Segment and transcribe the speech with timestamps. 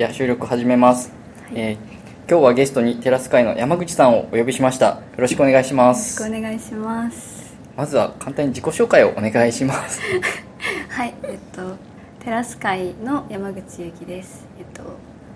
[0.00, 1.12] じゃあ収録始めます、
[1.52, 1.76] えー
[2.26, 4.86] 今日はゲストにテラスカイの山口さんをお呼びしました。
[4.86, 7.54] よろしくお願いしまよろしすくお願いします。
[7.76, 10.00] まずは簡単に自己紹介をお願いします。
[10.88, 11.76] はいえっと
[12.24, 14.46] テラスカイの山口ゆきです。
[14.58, 14.84] えっと、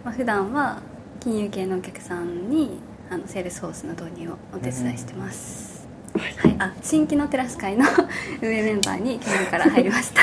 [0.02, 0.78] まあ、普段は
[1.20, 2.78] 金融系のお客さんに
[3.10, 7.84] あのセールスフォースの導入をお手伝いしてます、はい、あ新規のテラス会の
[8.40, 10.22] 運営メンバーに去年から入りました。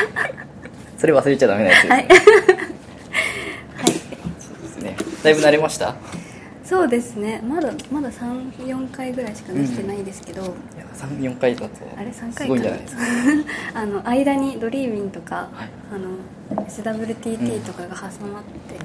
[0.98, 2.08] それ忘れちゃダメなやつ。
[2.08, 2.16] で
[2.56, 2.61] す
[5.24, 5.96] だいぶ慣れました？
[6.64, 7.42] そうですね。
[7.44, 10.52] まだまだ34回ぐらいしかできてないですけど、いや
[10.96, 12.42] 34回だとあれ3回か。
[12.44, 13.02] すごいんじゃないですか？
[13.82, 15.70] あの間にドリーミンとか、はい。
[15.94, 18.78] あの SWTT とかが挟まって、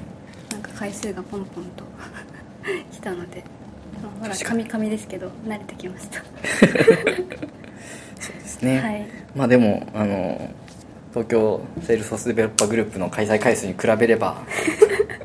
[0.53, 1.83] なんか回数がポンポンと
[2.91, 3.43] 来たので、
[4.21, 6.19] まだカミカミですけど慣れてきました。
[8.19, 9.07] そうですね、 はい。
[9.35, 10.49] まあでもあの
[11.13, 14.41] 東京セールスフォースデベロッパーグループの開催回数に比べれば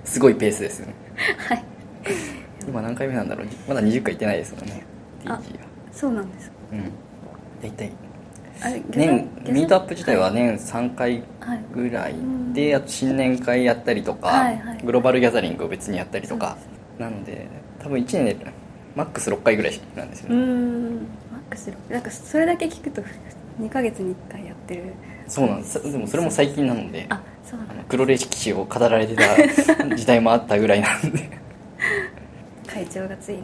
[0.04, 1.64] すごいペースですよねはい。
[2.66, 4.84] 今何回目なんだろうまだ20回行ってないですもんね。
[5.26, 5.40] あは。
[5.92, 6.90] そうなんですうん。
[7.62, 7.92] 大体
[8.90, 11.64] 年ミートアップ自体は年3回はい。
[11.74, 12.12] ぐらい。
[12.12, 12.52] うん。
[12.52, 16.56] であと新年会やったりとか、はいはいグローバルギャザリングを別にやったりとか。
[16.98, 17.46] なので
[17.80, 18.52] 多分1年で
[18.94, 20.92] マックス6回ぐらいなんですよね、ん。
[21.32, 23.02] マックス6なんかそれだけ聞くと
[23.60, 24.82] 2ヶ月に1回やってる
[25.32, 25.90] そうなんです。
[25.90, 27.22] でもそれも最近なのであの
[27.88, 29.24] 黒歴史を語られてた
[29.96, 31.30] 時代もあったぐらいなんで。
[32.66, 33.42] 会長がついにっ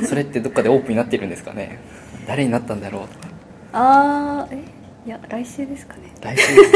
[0.00, 0.06] て。
[0.06, 1.78] それってどっかでオープンになってるんですかね。
[2.26, 3.28] 誰になったんだろうとか。
[3.72, 4.58] ああえ？
[5.06, 6.12] いや来週ですかね。
[6.20, 6.72] 来週です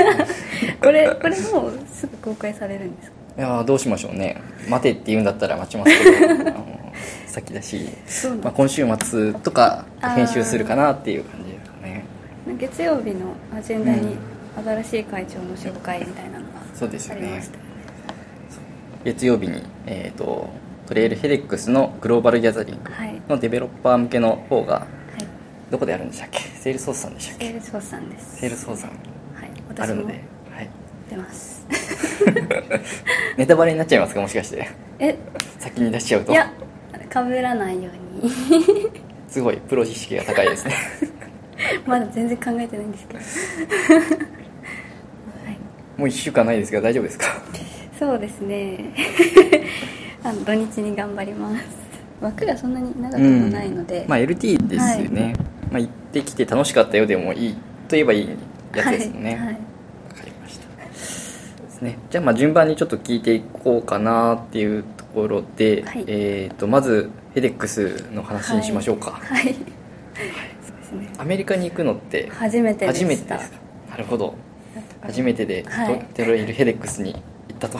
[0.67, 0.77] ね。
[0.83, 3.17] これこれもうすぐ公開されるんですか？
[3.39, 4.41] いやーどうしましょうね。
[4.69, 6.35] 待てって言うんだったら待ちますけど。
[6.51, 6.77] あの
[7.27, 11.46] 先だし、そうなんまあ、今週末とか編集するかなっていう感じ
[12.59, 14.65] 月曜日のアジェンダにうん。
[14.65, 17.23] 新しい会長の紹介みたいなのがそうですよね。
[17.23, 17.69] ありましたよね。
[19.05, 20.49] 月曜日に、えー、と
[20.87, 23.21] トレイルヘデックスのグローバルギャザリングはい。
[23.29, 24.87] のデベロッパー向けの方がはい。
[25.71, 26.41] どこでやるんでしたっけ？
[26.41, 27.45] セールスフォースさんでしたっけ？
[27.47, 28.37] セールスフォースさんです。
[28.37, 28.91] セールスフォースさん。
[28.91, 29.01] はい。
[29.79, 30.13] あるので、
[30.51, 30.71] はい、
[31.11, 31.67] 出ます。
[33.37, 34.21] ネタバレになっちゃいますか？
[34.23, 34.69] もしかして。
[34.99, 35.17] え？
[35.59, 36.33] 先に出しちゃうと。
[36.33, 36.51] いや
[37.11, 37.91] かぶらないよ
[38.23, 38.33] うに。
[39.29, 40.73] すごいプロ知識が高いですね
[41.87, 43.21] まだ全然考えてないんですけど。
[43.97, 45.59] はい。
[45.97, 47.27] もう1週間ないですが大丈夫ですか？
[47.99, 48.93] そうですね。
[50.23, 51.65] あの土日に頑張ります。
[52.21, 55.35] 枠がそんなに長くもないので、まあ LT ですよね、
[55.71, 57.59] まあ、行ってきて楽しかったよでもいいと
[57.91, 58.29] 言えばいい
[58.75, 59.35] やつですよね。
[59.35, 59.47] わ、はい。
[59.49, 59.55] はい。
[59.55, 59.61] か
[60.25, 60.67] りました。
[60.87, 61.99] ですね。
[62.11, 66.05] じゃあまあ順番にちょっと聞いていこうかなっていうところで、はい。
[66.07, 69.55] えー、とまずヘデックスの話にしましょうか、はい、そう
[70.91, 71.09] ですね。
[71.19, 73.05] アメリカに行くのって初めてでした。
[73.05, 73.59] 初めてですか？
[73.91, 74.35] なるほど。
[75.03, 75.99] 初めてでト,、はい。
[76.15, 77.23] テロイルヘデックスに行っ
[77.59, 77.79] たと。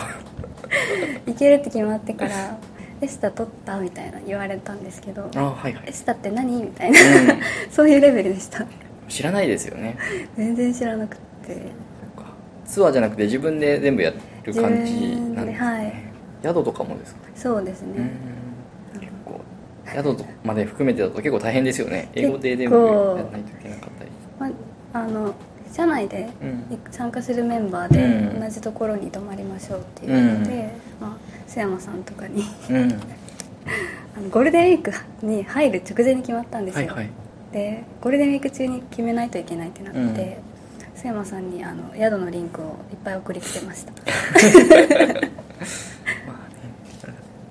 [1.27, 2.59] 行けるって決まってから
[3.01, 5.85] 「エスタ取った?」みたいな言われたんですけどあはいは「い。
[5.87, 7.41] エスタって何?」みたいな、うん。
[7.71, 8.65] そういうレベルでした。
[9.09, 9.97] 知らないですよね。
[10.37, 11.21] 全然知らなくて。
[12.67, 14.11] ツアーじゃなくて自分で全部や
[14.43, 15.93] る感じなんですね、ではい。
[16.43, 17.21] 宿とかもですか？
[17.37, 18.11] そうですね、うん
[19.95, 22.09] 宿とまで含めてだと結構大変ですよね。
[22.15, 23.17] 英語で全部結構。
[23.17, 24.11] やらないといけなかったり。
[24.93, 25.35] まあの
[25.73, 26.81] 社内でうん。
[26.91, 28.41] 参加するメンバーでうん。
[28.41, 31.07] 同じところに泊まりましょうっていうので、うん。
[31.07, 32.93] まあ、須山さんとかにうん。
[34.17, 37.11] あのゴールデンウィークに入る直前に決まったんですよ、はいはい。
[37.53, 40.39] でゴールデンウィーク中に決めないといけないってなって、
[40.97, 43.93] 須山さんにあの宿のリンクをいっぱい送りつけました。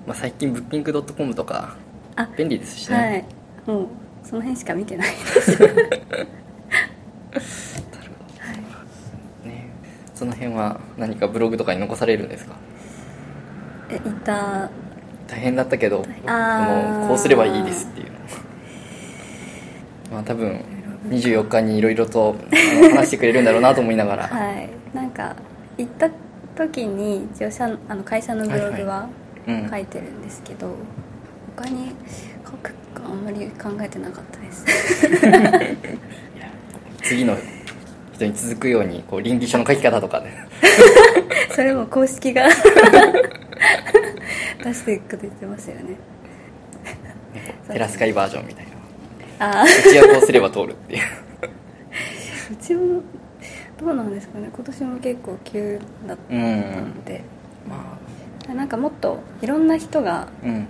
[0.06, 1.76] まあ、最近ブッキングドットコムとか
[2.16, 3.24] あ便利ですしはね、
[3.66, 3.70] い。
[3.70, 3.88] もう
[4.22, 5.58] その辺しか見てないです。
[9.44, 9.68] ね。
[10.14, 12.56] その辺は何かブログとかに残されるんですか？
[13.90, 14.68] えいた。
[15.28, 18.12] 大変だったけどあこうすればいいですっていうの。
[20.12, 20.60] まあ多分
[21.08, 22.36] 24日にいろいろと
[22.94, 24.68] 話してくれるんだろうなと思いながら、 はい。
[24.94, 25.34] なんか
[25.76, 26.08] 行った
[26.56, 29.08] 時に一応社あの会社のブログは
[29.48, 29.68] うん。
[29.70, 30.74] 書いてるんですけど、
[31.56, 31.92] 他に
[32.44, 34.64] 書くかあんまり考えてなかったです。
[37.02, 37.36] 次の
[38.12, 40.30] 人に続くようにこう倫理書の書き方とかで
[41.54, 42.48] それも公式が
[44.62, 45.82] 出していくこと言ってますよね。
[47.72, 48.66] テラス会バージョンみたい
[49.38, 49.60] な。
[49.60, 51.02] ああうちはこうすれば通るっていう。
[52.52, 53.00] うちも
[53.78, 54.50] どうなんですかね。
[54.52, 57.22] 今年も結構急だったので、
[57.68, 57.98] ま
[58.54, 60.66] なんかもっといろんな人があうん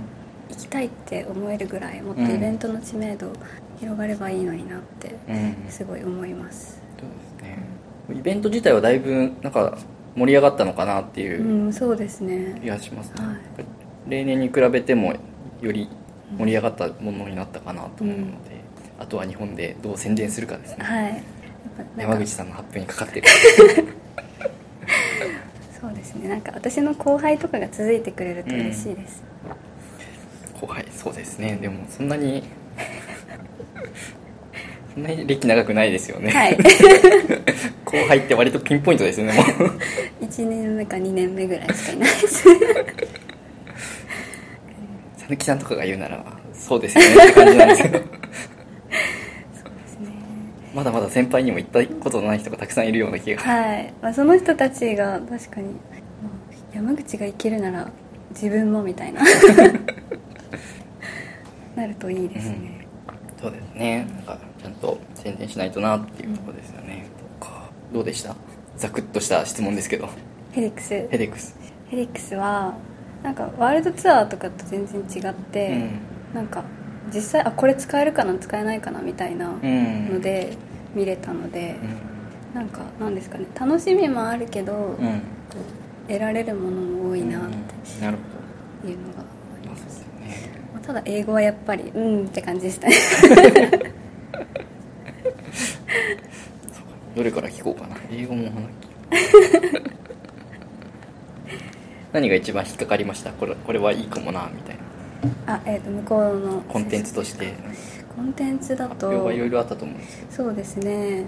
[0.56, 3.30] 行きたいって思えるぐらいもっとイベントの知名度
[3.78, 5.70] 広がればいいのになってうん。
[5.70, 7.08] すごい思います、そう
[7.40, 7.58] ですね。
[8.18, 9.76] イベント自体はだいぶなんか
[10.14, 12.58] 盛り上がったのかなっていううんそうですね。
[12.62, 13.36] 気がしますね、はい。
[14.08, 15.14] 例年に比べても
[15.60, 15.88] より
[16.38, 18.56] 盛り上がったものになったかなと思うので、
[18.98, 20.84] あとは日本でどう宣伝するかですね。
[20.84, 21.22] はい。
[21.98, 23.28] 山口さんの発表にかかってる。
[25.78, 26.28] そうですね。
[26.28, 29.22] なんか私の後輩とかが続いてくれると嬉しいです、
[30.60, 31.58] 後輩そうですね。
[31.60, 32.42] でもそんなに
[34.94, 36.56] そんなに歴長くないですよね、はい。
[37.84, 39.78] 後輩って割とピンポイントですよねもう。
[40.24, 42.44] 1年目か2年目ぐらいしかいないです。
[45.16, 46.24] さぬきさんとかが言うなら
[46.54, 48.00] そうですよねって感じなんですけど。
[50.74, 55.76] まだまだ先輩にも言ったことのない人がたくさんいるような気が、はい、まあ、その人たちが確かに、まあ
[56.74, 57.90] 山口が生きるなら
[58.30, 59.22] 自分もみたいな
[61.76, 62.86] なるといいですね、
[63.40, 64.06] そうですね。
[64.16, 67.06] なんかちゃんと宣伝しないとなっていうところですよね、
[67.40, 68.34] どうかどうでした？
[68.76, 70.08] ザクッとした質問ですけど。
[70.52, 70.88] ヘデックス。
[70.88, 71.54] ヘデックス。
[71.88, 72.74] ヘデックスは
[73.22, 75.90] なんかワールドツアーとかと全然違って、うん。
[76.34, 76.64] なんか
[77.14, 78.34] 実際あこれ使えるかな？
[78.38, 79.00] 使えないかな？
[79.00, 80.14] みたいなうん。
[80.14, 80.56] ので
[80.94, 81.76] 見れたので、
[82.54, 83.46] うなんかなんですかね？
[83.54, 85.22] 楽しみもあるけど、ん、うん
[86.08, 89.24] 得られるものも多いなっていうのが
[90.86, 92.94] ただ英語はやっぱりうんって感じでしたね。
[97.16, 97.96] どれから聞こうかな。
[98.12, 98.54] 英語も話
[102.12, 103.30] 何が一番引っかかりました？
[103.32, 104.76] これこれはいいかもなみたい
[105.46, 105.54] な。
[105.54, 107.52] あえっ、と向こうのコンテンツとして。
[108.14, 110.32] コンテンツだ発といろいろあったと思うんですけど。
[110.32, 111.24] そうですね。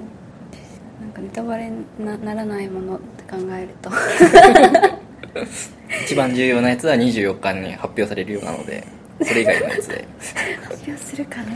[1.01, 3.91] なんかネタバレになならないものって考えると。
[6.05, 8.85] 一番重要なやつは24日に発表されるようなので
[9.25, 10.05] それ以外のやつで。
[10.63, 11.53] 発表するかな。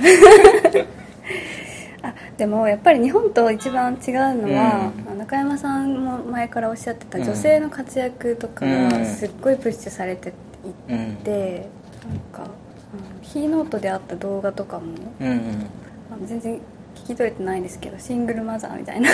[2.05, 7.25] あでもやっぱり日本と一番違うのは、中山さんも前からおっしゃってたうん。
[7.25, 8.89] 女性の活躍とかうん。
[8.89, 10.33] がすっごいプッシュされてい
[10.89, 10.99] うん。
[10.99, 11.15] なん
[12.33, 14.87] か、うん、キーノートであった動画とかも
[15.21, 16.27] うんうん。
[16.27, 16.61] 全然
[16.97, 19.09] 聞き取れてないですけどシングルマザーみたいな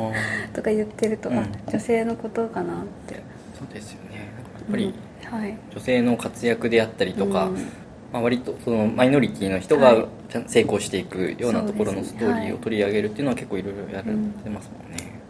[0.52, 1.38] とか言ってると、うん。
[1.38, 3.22] あ女性のことかなって。
[3.58, 4.16] そうですよね。
[4.16, 4.22] や
[4.68, 4.94] っぱり
[5.32, 5.38] うん。
[5.40, 5.56] はい。
[5.72, 7.68] 女性の活躍であったりとか、うん
[8.14, 10.06] まあ、割とそのマイノリティの人が
[10.46, 15.20] 成功していくようなところのストーリーを取り上げるっていうのは結構いろいろやられてますもんね。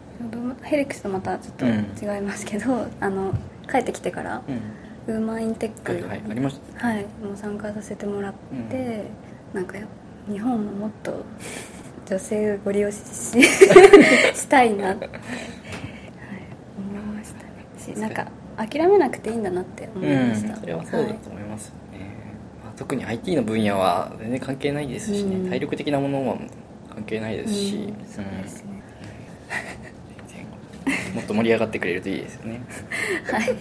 [0.62, 3.32] ヘリックスとまたちょっと違いますけど、あの
[3.70, 4.42] 帰ってきてから
[5.08, 6.22] うん、ウーマンインテックはいはい。
[6.28, 8.34] ありましたはい、もう参加させてもらっ
[8.70, 9.04] て、
[9.54, 9.86] なんかや
[10.30, 11.24] 日本ももっと
[12.06, 13.42] 女性をご利用しし
[14.36, 15.20] したいなって、はい、
[16.76, 17.96] 思いましたね。
[17.96, 18.26] しなんか
[18.58, 21.43] 諦めなくていいんだなって思いました、うん、それはそうだと思います。
[21.43, 21.43] よね、まあ、
[22.76, 25.50] 特に IT の分野は全然関係ないですしね、うん。
[25.50, 26.36] 体力的なものは
[26.92, 28.06] 関係ないですし、うん。
[28.06, 28.82] そうですね、
[31.14, 32.60] もっと盛り上がってくれるといいですよね。
[33.30, 33.56] はい。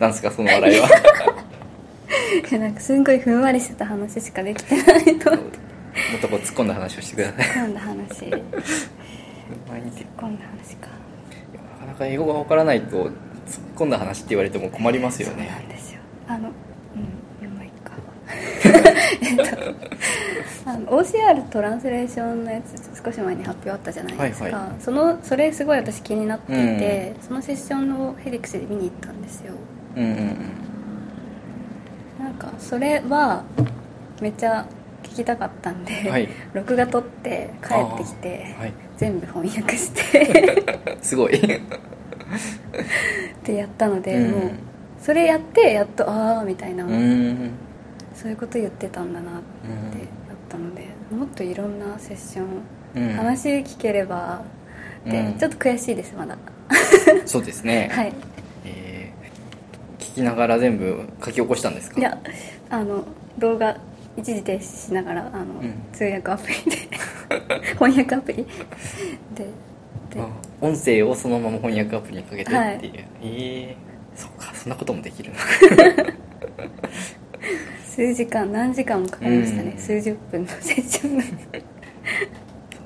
[0.00, 0.88] なんすかその笑いは。
[2.50, 5.40] いやなんかすんごいふんわりしてた話しかできてないともっ
[6.20, 7.66] とこう突っ込んだ話をしてください。
[7.66, 8.42] 今度話突っ
[9.68, 10.88] 毎日込んだ話か。
[11.80, 13.12] なかなか英語がわからないと突っ
[13.76, 16.00] 込んだ話って言われても困りますよそうなねんですよ。
[16.28, 16.50] あの
[19.22, 19.44] えっと
[20.68, 24.82] あの OCR トランスレーションのやつ少し前に発表あったじゃないですか、はいはい。
[24.82, 29.54] そのそれすごい私気になっていて、そのセッションをヘリックスで見に行ったんですよ。
[29.96, 30.12] うんうんう
[32.22, 32.24] ん。
[32.24, 33.44] なんかそれは
[34.20, 34.66] めっちゃ
[35.02, 36.28] 聞きたかったんで、はい。
[36.52, 38.72] 録画撮って帰ってきて、はい。
[38.96, 40.64] 全部翻訳して。
[41.00, 41.36] すごい。
[41.40, 41.58] っ
[43.42, 44.30] てやったので、うん。
[44.32, 44.50] もう
[45.00, 47.52] それやってやっとああみたいな、うん
[48.20, 52.46] そういうこと言ってたんだなってなったので、もっといろんなセッション、
[52.96, 53.14] うん。
[53.14, 54.42] 話聞ければ
[55.04, 55.38] で、うん。
[55.38, 56.36] ちょっと悔しいですまだ。
[57.26, 57.88] そうですね。
[57.94, 58.12] はい。
[58.64, 59.18] えー
[60.02, 62.00] 聞きながら全部書き起こしたんですか？
[62.00, 62.18] いや
[62.70, 63.04] あの
[63.38, 63.76] 動画
[64.16, 65.74] 一時停止しながらあの、うん。
[65.92, 66.76] 通訳アプリで
[67.78, 68.44] 翻訳アプリ
[69.34, 69.44] で
[70.10, 70.26] であ
[70.60, 72.84] 音声をそのまま翻訳アプリにかけてっていう、はい。
[72.92, 73.76] ええ
[74.16, 75.38] そうかそんなこともできるな
[77.98, 79.76] 数時間何時間もかかりましたね、うん。
[79.76, 81.22] 数十分のセッションが。
[81.24, 81.32] そう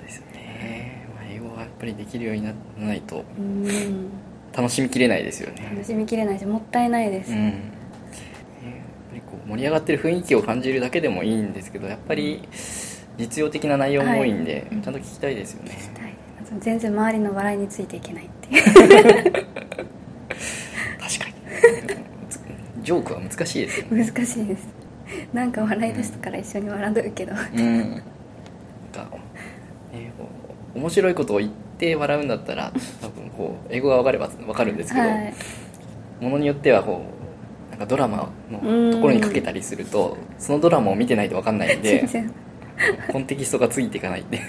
[0.00, 3.23] ですよね、まあ、英語はやっぱりできるようにならないと。
[3.37, 4.09] うん。
[4.57, 5.69] 楽しみきれないですよね。
[5.71, 7.37] 楽しみきれないしもったいないです、うん。
[7.37, 7.54] えーやっ
[9.11, 12.49] ぱりこう盛り上がってる雰囲気を感じるだけでもいいんですけどやっぱり
[13.19, 14.81] 実用的な内容も多いんで、はい。
[14.81, 15.76] ちゃんと聞きたいですよね、
[16.61, 18.62] 全然周りの笑いについていけないっていう。
[18.73, 18.87] 確
[19.35, 19.50] か
[21.28, 21.35] に。
[22.83, 24.07] ジョークは難しいですよね。
[24.07, 24.82] 難しいです
[25.33, 27.79] なんか笑い出したから一緒に笑うけど、うん。
[27.79, 28.01] なん
[28.93, 29.07] か、
[30.75, 35.35] 面白いことを言って笑うんだったら多分こう英語が分かれば分かるんですけど、はい。
[36.21, 37.03] ものによってはこ
[37.69, 42.07] うなんかドラマのところにかけたりするとそのドラマを見てないと分かんないんで
[43.11, 44.41] コンテキストがついていかないんで。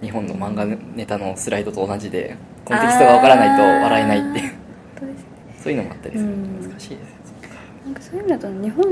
[0.00, 4.42] 日本の漫画ネタのスライドと同じでコンテキストが分からないと笑えないって
[5.60, 6.30] そういうのもあったりする。
[6.30, 6.70] うん。
[6.70, 7.17] 難しいですよ
[7.88, 8.84] なんかそういう意味だと日本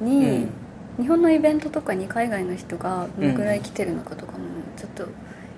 [0.00, 0.48] に、うん。
[0.96, 4.38] 日本のイベントとかに海外の人がどのくらい来てるのかとかも
[4.76, 5.08] ちょっと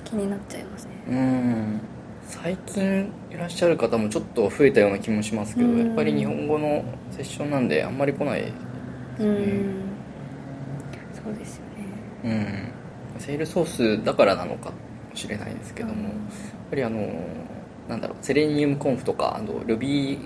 [0.02, 1.80] 気になっちゃいますね、うん。
[2.22, 5.86] 最近いらっしゃる方もちょっと増えたような気もしますけど、うん。
[5.88, 8.50] やっぱり日本語のセッションなんであんまり来ない
[9.20, 9.82] うん。
[11.12, 11.64] そうですよ
[12.24, 12.72] ね。
[13.16, 13.20] うん。
[13.20, 14.76] セールソースだからなのかも
[15.14, 16.02] しれないですけども、うん。
[16.04, 16.12] やっ
[16.70, 17.12] ぱりあの
[17.90, 20.18] なんだろうセレニウムコンフとかあの Ruby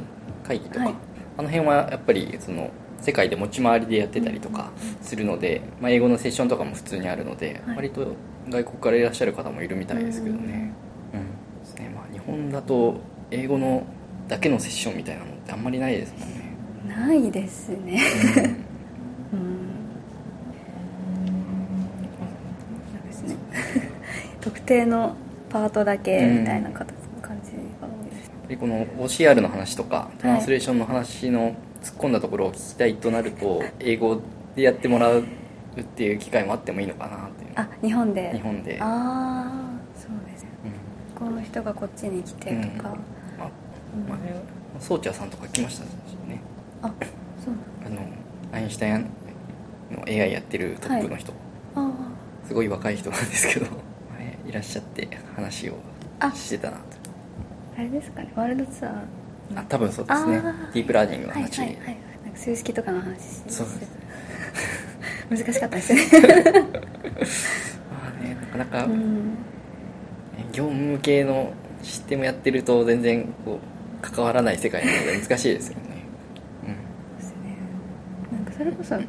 [0.46, 0.94] 会議とか、はい
[1.36, 2.70] あの辺はやっぱりその
[3.00, 4.70] 世界で持ち回りでやってたりとか
[5.00, 7.76] するので、まあ、英語のセッションとかも普通にあるので、はい。
[7.76, 8.14] 割と
[8.48, 10.72] 外国からいらっしゃる方もいるみたいですけどね,、
[11.14, 11.20] うん。
[11.60, 11.90] ですね。
[11.94, 13.84] まあ、日本だと英語の
[14.28, 16.56] だけのセッションみたいなのってあんまりないですもんね、
[16.86, 18.00] ないですね。
[19.32, 19.38] うん。
[19.38, 19.58] うん。
[22.92, 23.36] そうですね。
[24.40, 25.16] 特定の
[25.48, 27.89] パートだけみたいな形感じが多い
[28.50, 34.20] でこの OCR の話とかトランスレーションの話の突っ込んだところを聞きたいとなると、英語
[34.56, 35.22] でやってもらう
[35.80, 37.52] っていう機会もあってもいいのかなっていう。
[37.54, 38.32] あ日本で？
[38.32, 40.50] 日本で、うんああそうですね。
[41.16, 42.88] この人がこっちに来てとか、
[43.38, 43.50] まあ
[43.94, 44.08] うん。
[44.08, 44.18] 前
[44.80, 45.88] ソーチャーさんとか来ましたし
[46.26, 46.42] ね。
[46.82, 46.92] あ
[47.42, 47.54] そう。
[47.86, 48.00] あの
[48.52, 49.06] アインシュタイン
[49.92, 51.32] の AI やってるトップの人、
[51.76, 51.94] なの
[52.48, 53.66] すごい若い人なんですけど
[54.18, 55.74] 前いらっしゃって話を
[56.18, 56.32] あ。
[56.32, 56.99] してたなと
[57.80, 58.92] ああれですかねワールドツアー。
[59.56, 60.42] あ多分そうですね。
[60.74, 61.76] ディープラーニングのはい話、はいはい。
[62.24, 63.18] なんか数式とかの話
[63.48, 63.72] そうで
[65.38, 65.44] す。
[65.44, 66.00] 難しかったですね。
[67.90, 69.38] まあねなかなか、うん。
[70.52, 76.04] 業務系のシステムやってると全然こう関わらない世界なので難しいですよね、
[76.66, 77.56] そうですね。
[78.32, 79.00] なんかそれこそあ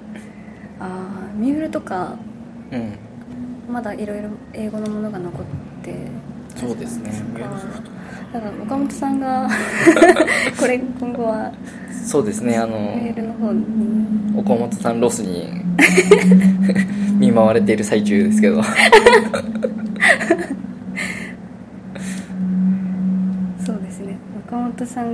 [0.79, 2.17] あミュールとか
[2.71, 2.83] うん、う
[3.71, 5.45] ん、まだいろいろ英語のものが残っ
[5.83, 5.95] て
[6.55, 7.11] そうですね。
[7.11, 7.90] そっか
[8.33, 9.49] だから岡本さんが
[10.57, 11.51] これ今後は
[12.05, 13.65] そうですねあのメールの方に。
[14.35, 15.63] 岡本さんロスに
[17.19, 18.63] 見舞われている最中ですけど。
[23.63, 24.17] そうですね。
[24.47, 25.13] 岡本さん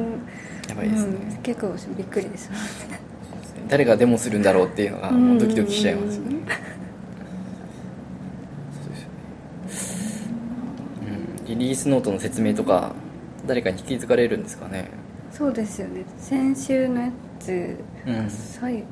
[0.70, 2.50] やばいですね、うん、結構びっくりです。
[3.68, 6.38] 誰がデモするんだろうっていうのがもうドキドキしちゃいますよね。
[11.48, 12.94] リリースノートの説明とか
[13.48, 14.90] 誰かに引き継がれるんですかね。
[15.32, 16.04] そうですよね。
[16.20, 18.30] 先週のやつうん。
[18.30, 18.86] 最後。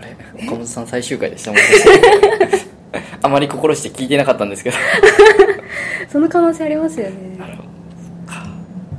[0.00, 1.64] あれ岡本さん最終回でしたもんね。
[3.22, 4.76] あまり心して聞いてなかったんですけど。
[6.08, 7.36] その可能性ありますよね。
[7.38, 7.68] なるほど。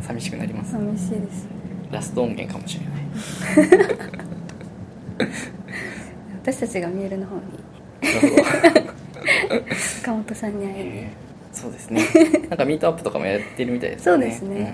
[0.01, 1.47] 寂しくなります寂しいです
[1.89, 2.93] ラスト音源かもしれない。
[6.41, 7.41] 私たちがメールの方に。
[10.01, 12.01] 岡本さんに会いにえーそうですね。
[12.50, 14.65] なんかミートアップとかもやってるみたいですそうねですね、ん。
[14.65, 14.74] ちょう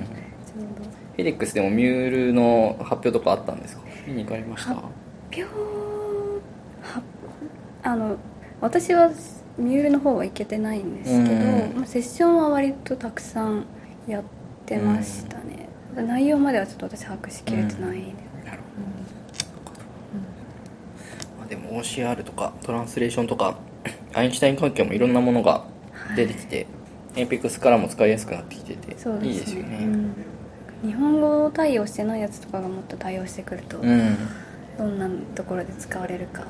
[1.15, 3.81] フェデックスでもミュールの発表とかあったんですか？
[4.07, 4.69] 見に行かれました？
[4.75, 4.89] 発ど
[5.37, 5.43] 表？
[6.81, 7.01] は
[7.83, 8.15] あの
[8.61, 9.09] 私は
[9.57, 11.73] ミュールの方は行けてないんですけど、うん。
[11.75, 13.65] まあセッションは割とたくさん
[14.07, 14.23] やっ
[14.65, 15.67] てましたね、
[16.07, 18.13] 内容まではちょっと私把握しきれてないんで、
[18.45, 18.81] なるほ
[20.15, 20.19] ど、
[21.39, 23.57] まあ、でも OCR とかトランスレーションとか
[24.13, 25.65] アインシュタイン関係もいろんなものが
[26.15, 26.67] 出てきて、
[27.15, 29.27] APEX からも使いやすくなってきててね。
[29.27, 29.77] いいですよね。
[29.81, 30.13] うん。
[30.81, 34.17] 日本語対応してないやつとかがもっと対応してくると、うん、
[34.77, 36.45] どんなところで使われるか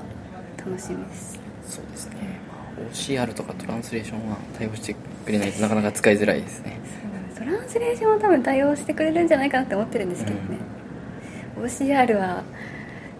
[0.57, 1.39] 楽しみです。
[1.67, 4.93] そうですね、まあ、OCR とかトランスレーションは対応して
[5.25, 6.77] くれないとなかなか使いづらいですね。
[7.37, 10.57] トランスレーションは多分対応してくれるんじゃないかなって思ってるんですけどね、
[11.57, 12.43] OCR は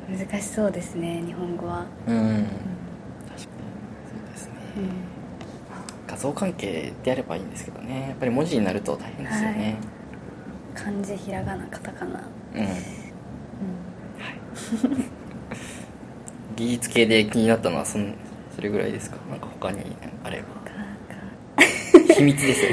[0.07, 2.15] 難しそうですね日本語は、うん。
[2.15, 3.47] 確かに。
[4.09, 4.53] そうですね。
[4.77, 4.85] うん。
[4.85, 5.08] 画
[6.19, 8.09] 像関係であればいいんですけどね。
[8.09, 9.77] やっぱり文字になると大変ですよね、
[10.75, 12.21] 漢字ひらがなカタカナ、
[12.55, 12.61] うん。
[12.61, 12.67] うん。
[16.55, 18.13] 技術系で気になったのはそん
[18.53, 19.15] それぐらいですか？
[19.29, 19.79] なんか他に
[20.23, 20.47] あれば。
[22.13, 22.71] 秘密ですよ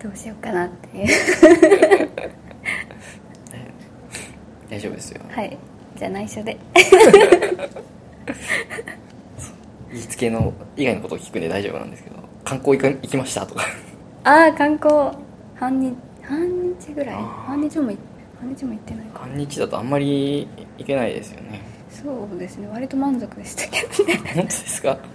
[0.02, 1.08] どうしようかなっていう。
[4.70, 5.20] 大丈夫ですよ。
[5.28, 5.58] はい。
[5.96, 6.56] じゃあ内緒で
[9.94, 13.62] 技術系の以外のことを聞くんで大丈夫なんですけど観光行か行きましたとか。
[14.24, 15.10] ああ観光。
[15.56, 16.48] 半日半
[16.78, 17.16] 日ぐらい？
[17.46, 17.98] 半日もい
[18.40, 19.20] 半日も行ってないか。
[19.20, 20.48] 半日だとあんまり
[20.78, 21.60] 行けないですよね。
[21.90, 22.68] そうですね。
[22.68, 24.16] 割と満足でしたけどね。
[24.34, 24.98] 本当ですか？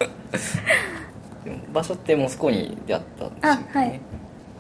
[1.73, 3.65] 場所ってモスコにであったんですよね。
[3.73, 3.99] あはい。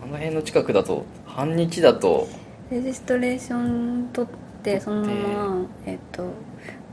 [0.03, 2.27] あの辺の近くだと半日だと
[2.71, 4.31] レジストレーション取っ
[4.63, 4.79] て。
[4.81, 5.13] そのま
[5.57, 6.25] まえっ、と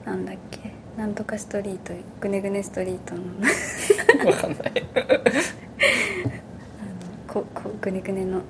[0.04, 3.22] なんだっけなんとかストリートグネグネストリートの。
[4.30, 4.60] わかんない。
[7.28, 8.40] ここグネグネの。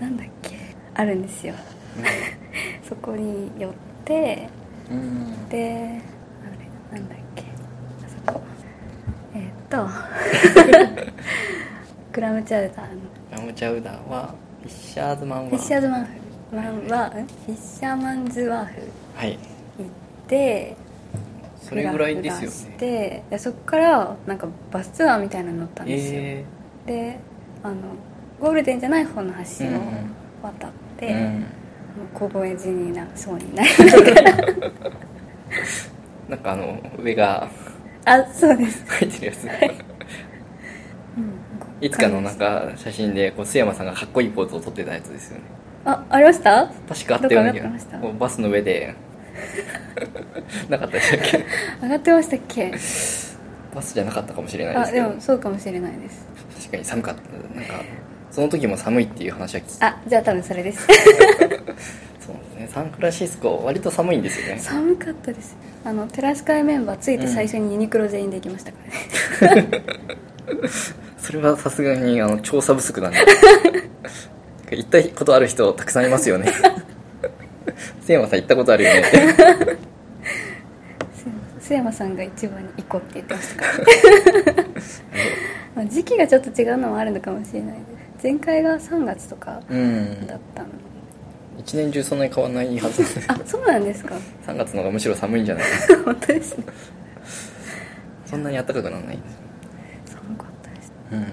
[0.00, 0.56] なんだっけ？
[0.94, 1.54] あるんですよ。
[2.88, 3.72] そこに寄っ
[4.04, 4.48] て
[4.90, 5.48] うん。
[5.48, 6.00] で
[6.92, 7.42] あれなんだっけ？
[8.04, 8.40] あそこ。
[9.34, 9.88] えーっと。
[12.12, 13.00] クラムチャウダーの。
[13.30, 16.10] ラムチャウダーはフィッシャーズマンはフィッシャーズマンフ
[16.56, 18.72] マンはんフィッシャーマンズワーフ
[19.16, 19.38] はい
[19.78, 19.86] 行っ
[20.28, 20.76] て
[21.60, 22.76] それぐらいですよね。
[22.78, 26.44] てでそこからなんかバスツアーみたいなの乗ったんですよ、え
[26.86, 27.18] で
[27.62, 27.76] あの
[28.40, 29.70] ゴールデンじゃない方の橋を
[30.42, 31.40] 渡って、えうん。
[31.40, 31.46] も
[32.26, 34.72] う凍え死になそうになりながら
[36.28, 37.50] なんかあの上が
[38.04, 39.44] あそうです、書いてるやつ。
[41.16, 41.32] うん、
[41.80, 45.44] いつかのなんか写真でこう須山さんがかっこいいポーズを撮ってたやつですよね。
[45.84, 46.70] あありました？
[46.88, 47.42] 確かあったよ
[48.02, 48.94] うバスの上で
[50.68, 51.44] なかったでしたっけ？
[51.82, 52.72] 上がってましたっけ？
[53.74, 55.08] バスじゃなかったかもしれないであですけど。
[55.10, 56.26] もそうかもしれないです。
[56.58, 57.58] 確かに寒かった。
[57.58, 57.84] なんか
[58.30, 60.86] その時も寒いっていう話は聞きあじゃあ多分それです。
[60.86, 62.68] そうですね。
[62.72, 64.60] サンフランシスコ割と寒いんですよね。
[64.60, 65.56] 寒かったです。
[65.84, 68.78] あのテラス会メンバーついて最初にユニクロ全員で行きましたか
[69.54, 69.68] らね、
[71.18, 73.18] それはさすがにあの調査不足なんで
[74.72, 76.52] 行ったことある人たくさんいますよね
[78.02, 79.00] 瀬山さん行ったことあるよね。
[79.00, 79.76] って
[81.60, 83.66] 須山さんが一番に行こうって言ってましたか
[84.56, 84.64] ら。
[85.76, 87.78] まあ時期がちょっと違うのもあるのかもしれないで
[88.20, 90.26] す前回が3月とかうん。
[90.26, 90.68] だったの、
[91.58, 93.02] 一年中そんなに変わらないはず。
[93.28, 94.14] あそうなんですか。
[94.46, 95.64] 3月の方がむしろ寒いんじゃない？
[96.04, 96.64] 本当ですね。
[98.24, 99.16] そんなに暖かくならない？
[99.16, 99.28] んで
[100.06, 100.92] す寒かったです。
[101.12, 101.26] うん。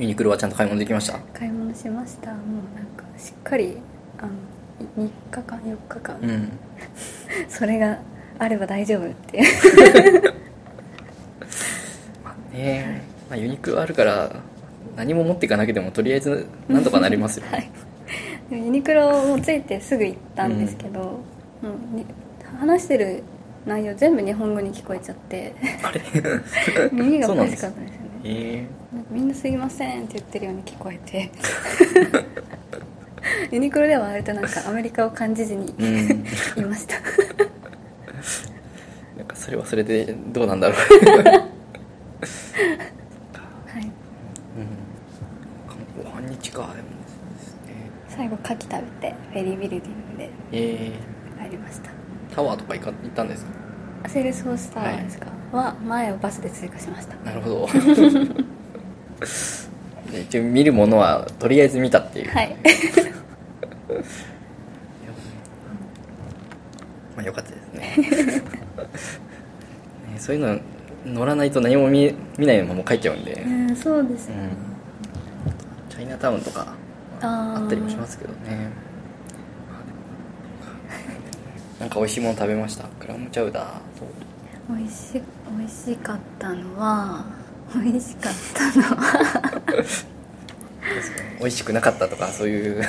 [0.00, 1.18] ユニクロはちゃんと買い物できました？
[1.32, 2.30] 買い物しました。
[2.32, 2.38] もう
[2.76, 3.78] なんかしっかり
[4.18, 4.28] あの
[4.96, 6.52] 3日間4日間、うん。
[7.48, 7.98] それが
[8.38, 9.42] あれば大丈夫って
[12.24, 14.36] まあねまあ、ユニクロあるから
[14.96, 17.70] 何も持っていかなくてもとりあえずなんとかなりますよ、 はい。
[18.50, 21.20] でもユニクロもついてすぐ行ったんですけど、も
[21.92, 22.06] うに
[22.58, 23.22] 話してる
[23.66, 25.54] 内容全部日本語に聞こえちゃって。
[25.82, 26.00] あれ？
[26.90, 28.08] 耳がおかしかったですよね。
[28.24, 28.66] え。
[28.92, 31.30] なんかみんな「すいません」って言ってるように聞こえて
[33.52, 36.06] ユニクロでは割となんかアメリカを感じずにえ
[36.56, 36.62] うん。
[36.62, 36.94] いました。
[39.16, 40.78] なんかそれはそれでどうなんだろう。
[40.78, 40.84] は
[43.80, 43.84] い。
[43.84, 43.90] うん。
[46.04, 46.78] ご半日かでもで
[47.40, 47.72] すね
[48.08, 48.68] 最後牡蠣食
[49.00, 50.92] べてフェリービルディングでえ
[51.42, 51.90] 帰りました。
[51.90, 51.92] ー、
[52.34, 53.44] タワーとか行か行ったんです
[54.02, 54.08] か？
[54.08, 57.16] セールスフォースタワーですか、は前をバスで通過しました。
[57.24, 57.68] なるほど
[60.10, 62.56] で一応見るものはとりあえず見たっていう、はい。
[67.16, 67.96] まあよかったですね。
[70.12, 70.58] ねそういうの
[71.04, 74.34] 乗らないと何も見見ないまま帰っちゃうんで、ううんんそうですね、
[75.90, 76.74] チャイナタウンとか
[77.20, 78.70] あったりもしますけどね。
[81.80, 82.84] なんか美味しいもの食べました？
[83.00, 83.78] クラムチャウダーと。
[84.70, 85.22] 美味し
[85.58, 87.24] 美味しかったのは
[87.74, 88.96] 美味しかったの。
[91.38, 92.82] 美味しくなかったとかそういう。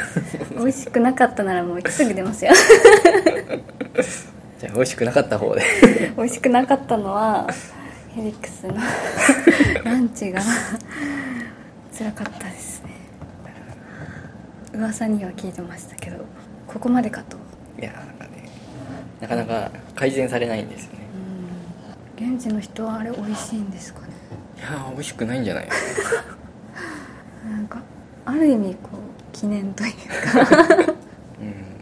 [0.57, 2.53] 美味しくなかったならもうすぐ出ますよ。
[4.59, 5.61] じゃあ美味しくなかった方で。
[6.17, 7.47] 美味しくなかったのは
[8.09, 8.75] ヘリックスの
[9.83, 10.41] ランチが
[11.95, 12.89] 辛かったですね。
[14.73, 16.25] 噂には聞いてましたけど
[16.67, 17.37] ここまでかと。
[17.79, 18.49] いやなんかね
[19.21, 20.99] なかなか改善されないんですよね。
[22.19, 22.35] うん。
[22.35, 24.08] 現地の人はあれ美味しいんですかね
[24.59, 25.69] いやー美味しくないんじゃない？
[27.49, 27.81] なんか
[28.25, 28.97] ある意味こう
[29.31, 30.93] 記念というか。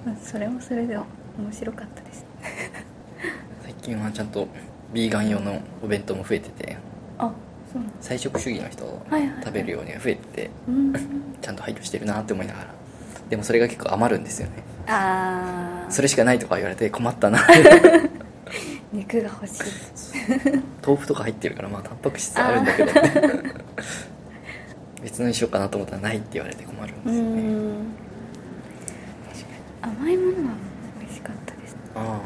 [0.05, 0.17] うん。
[0.21, 1.05] それもそれで面
[1.51, 2.25] 白かったです。
[3.63, 4.47] 最近はちゃんと
[4.93, 6.77] ビーガン用のお弁当も増えてて。
[7.17, 7.31] あ
[7.73, 10.93] そうなん菜食主義の人はいはいはい食べるようには増えててうん
[11.41, 12.67] ちゃんと配慮してるなって思いながら。
[13.29, 14.53] でもそれが結構余るんですよね。
[14.87, 17.39] ああそれしかないとか言われて困ったな。
[18.93, 19.63] 肉が欲しい
[20.85, 22.91] 豆腐とか入ってるからまあタンパク質あるんだけど。
[25.03, 27.41] 別のにしようかなと思ったらないって言われて困るんうですよね。
[27.41, 27.75] ん。
[29.81, 30.55] 甘いものは
[30.99, 31.77] 美味しかったです。
[31.95, 32.19] ああ。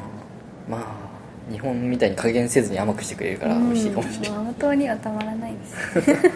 [0.72, 5.76] まあ日本みたいに加減せずに甘くしてくれるから美味しいかもしれない、うん甘党にはたまらないです。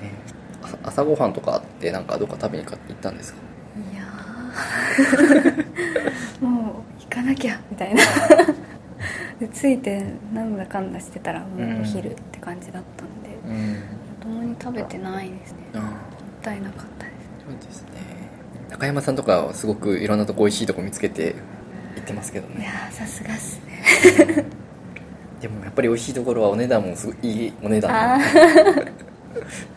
[0.00, 0.12] ね。
[0.62, 3.38] 朝朝ごはんとかあってなんかどっか食べに行ったんですか？
[3.92, 6.44] いやー。
[6.44, 8.02] もう行かなきゃみたいな。
[9.40, 13.76] で着いてなんだかんだしてたらもうお昼って感じだったんで、うん。
[14.22, 15.58] 共に食べてないですね。
[15.74, 15.88] あもっ
[16.42, 17.16] たいなかったです。
[17.44, 17.88] そうですね。
[18.70, 21.34] 中山さんとかはすごくいろんなとこ美味しいとこ見つけて
[21.96, 24.44] 行ってますけどいねやーさすがっすね。
[25.42, 28.92] でもやっぱり美味しいところはお値段もすごいいいお値あ段ー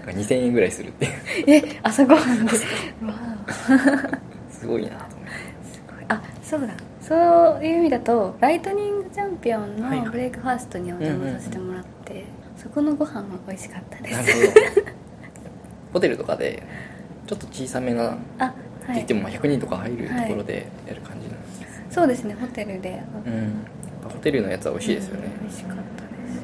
[0.05, 1.09] 2000円ぐらいするって
[1.47, 2.51] え朝ごはんで。
[2.55, 2.65] す
[3.03, 3.13] わ
[4.51, 6.05] すごいなと思って。
[6.07, 6.67] ーあそうだ
[7.07, 10.05] そういう意味だとライトニングチャンピオンはいはい。
[10.05, 12.25] のブレイクファーストにお邪魔させてもらって、
[12.57, 14.15] そこのご飯は美味しかったです。
[14.15, 14.39] なるほ
[14.81, 14.87] ど。
[15.93, 16.63] ホテルとかで
[17.27, 18.51] ちょっと小さめなってあは
[18.93, 18.95] い。
[18.95, 23.03] 言ってもまあ100人とか入るところでやる感じなんです、そうですねホテルで。
[23.25, 23.67] うん。
[24.03, 25.89] ホテルのやつは美味しいですよね、うん美味しかったで
[26.31, 26.37] す。
[26.37, 26.41] や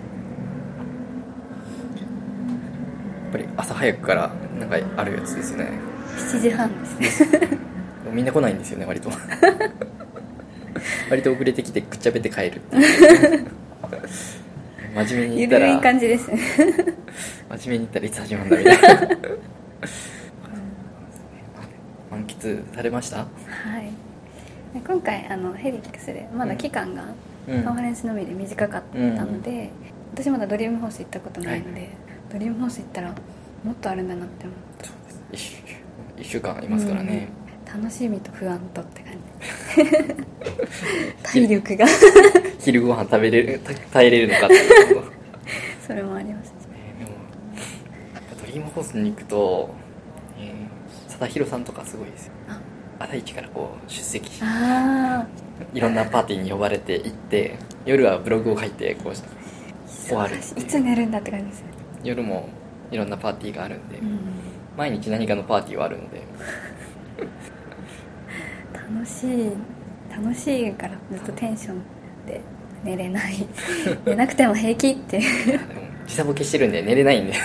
[3.29, 5.71] っぱり朝早くからなんかあるやつですよね。
[6.17, 6.69] 7時半
[6.99, 7.57] ですね。
[8.13, 9.09] みんな来ないんですよね割と
[11.11, 12.55] 割と遅れてきてくっちゃべって帰る。
[12.55, 13.51] っていう
[14.95, 16.37] 真面目に言ったらゆるい感じですね。
[17.49, 19.17] 真面目に言ったらいつ始まるんだみたいな。
[22.09, 23.17] 満喫されました？
[23.17, 23.25] は
[23.79, 23.91] い。
[24.73, 27.03] で今回あのヘリックスでまだ期間が
[27.47, 27.63] うん。
[27.63, 29.69] カンファレンスのみで短かったので、
[30.13, 31.89] 私まだドリームホース行ったことないので、はい
[32.31, 34.95] ドリームホース行ったらもっとあるんだなって思ってそう
[35.33, 35.59] です。
[35.59, 35.75] 一週
[36.17, 37.27] 一週間ありますからね、
[37.65, 39.10] 楽しみと不安とって感じ
[41.23, 41.85] 体力が。
[42.59, 45.03] 昼ご飯食べれるた耐えれるのかっていう
[45.85, 47.17] それもありますえーでも
[48.39, 49.69] ドリームホースに行くと、
[50.39, 52.33] えー、佐田博さんとかすごいですよ。
[52.49, 52.61] あ。
[52.99, 55.25] 朝一からこう出席しあ
[55.73, 57.55] いろんなパーティーに呼ばれて行って
[57.85, 59.15] 夜はブログを書いてこうー
[59.87, 61.67] 終わるいつ寝るんだって感じですね、
[62.03, 62.49] 夜も
[62.91, 64.19] いろんなパーティーがあるんで、うん、
[64.77, 66.21] 毎日何かのパーティーはあるので
[68.93, 69.51] 楽しい
[70.11, 71.81] 楽しいからずっとテンション
[72.27, 72.41] で
[72.83, 73.33] 寝れない。
[74.05, 75.59] 寝なくても平気っていう。
[76.07, 77.33] 時差ボケしてるんで寝れないんで。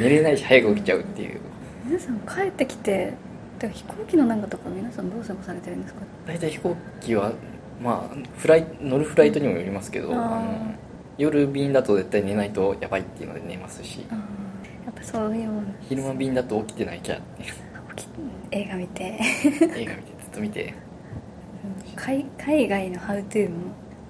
[0.00, 1.40] 寝れないし早く起きちゃうっていう。
[1.84, 3.12] 皆さん帰ってきて
[3.60, 6.00] 飛行機の中とか皆さんどう過ごされてるんですか？
[6.26, 7.32] 大体飛行機は
[7.82, 10.16] まあフライ乗るフライトにもよりますけどあー。
[10.18, 10.74] あの
[11.18, 14.06] 夜便だと絶対寝ないとやばいっていうので寝ますし。
[14.10, 17.42] やっぱそういうもん昼間便だと起きてないきゃって
[17.96, 18.08] 起き
[18.50, 19.18] 映画見て。
[19.44, 20.74] 映画見てずっと見て。
[21.96, 23.56] 海海外のハウトゥーも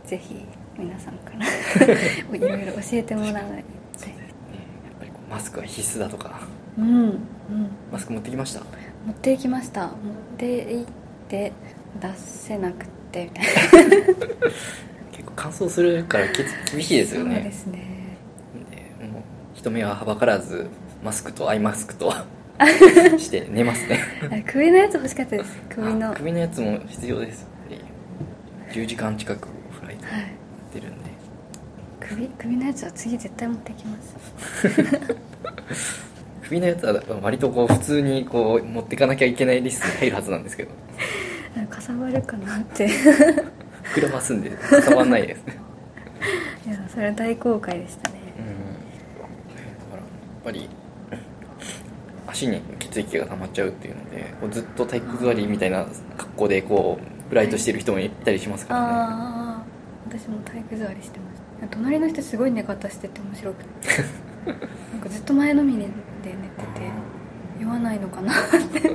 [0.04, 0.44] ぜひ
[0.78, 1.46] 皆さんから。
[2.36, 3.52] いろいろ教えてもらわないと。
[3.52, 3.58] ね。
[3.58, 6.40] やっぱりこうマスクは必須だとか。
[6.78, 7.18] うんうん。
[7.92, 8.60] マスク持ってきました？
[9.06, 9.86] 持っていきました。
[9.86, 9.92] 持っ
[10.36, 10.84] て行っ
[11.28, 11.52] て
[12.00, 13.24] 出せなくって。
[13.24, 13.96] みたいな
[15.12, 16.26] 結構乾燥するから
[16.70, 17.34] 厳しいですよね。
[17.36, 17.78] そうですね。
[19.00, 19.22] でもう
[19.54, 20.66] 人目ははばからず
[21.02, 22.12] マスクとアイマスクと
[23.18, 24.00] して寝ますね。
[24.24, 25.58] あ首のやつ欲しかったです。
[25.68, 26.10] 首の。
[26.10, 27.46] あ首のやつも必要です。
[28.72, 30.32] 10時間近くフライトはい
[30.74, 31.10] 出るんで。
[32.00, 34.16] 首首のやつは次絶対持ってきます。
[36.42, 40.70] 首のやつは割とこう普通にこう持っていかなきゃいけないリストに入るはずなんですけど。
[41.70, 42.84] かさばるかなって。
[42.84, 44.50] い膨らますんで
[44.86, 45.44] 伝わんないです。
[45.46, 45.54] ね
[46.66, 48.16] やそれは大公開でしたね。
[48.38, 48.46] うん。
[49.14, 50.06] だからやっ
[50.44, 50.68] ぱり
[52.36, 55.86] 足に血液が溜まっちゃうっていうのでこうずっと体育座りみたいな
[56.18, 58.86] 格好でこうフライトしてる人もいたりしますからね。
[58.88, 59.66] ああ
[60.06, 61.66] 私も体育座りしてました。
[61.68, 63.88] 隣の人すごい寝方してて面白くて。
[64.92, 66.36] なんかずっと前のみで寝てて
[67.58, 68.36] 酔わないのかなっ
[68.70, 68.92] て。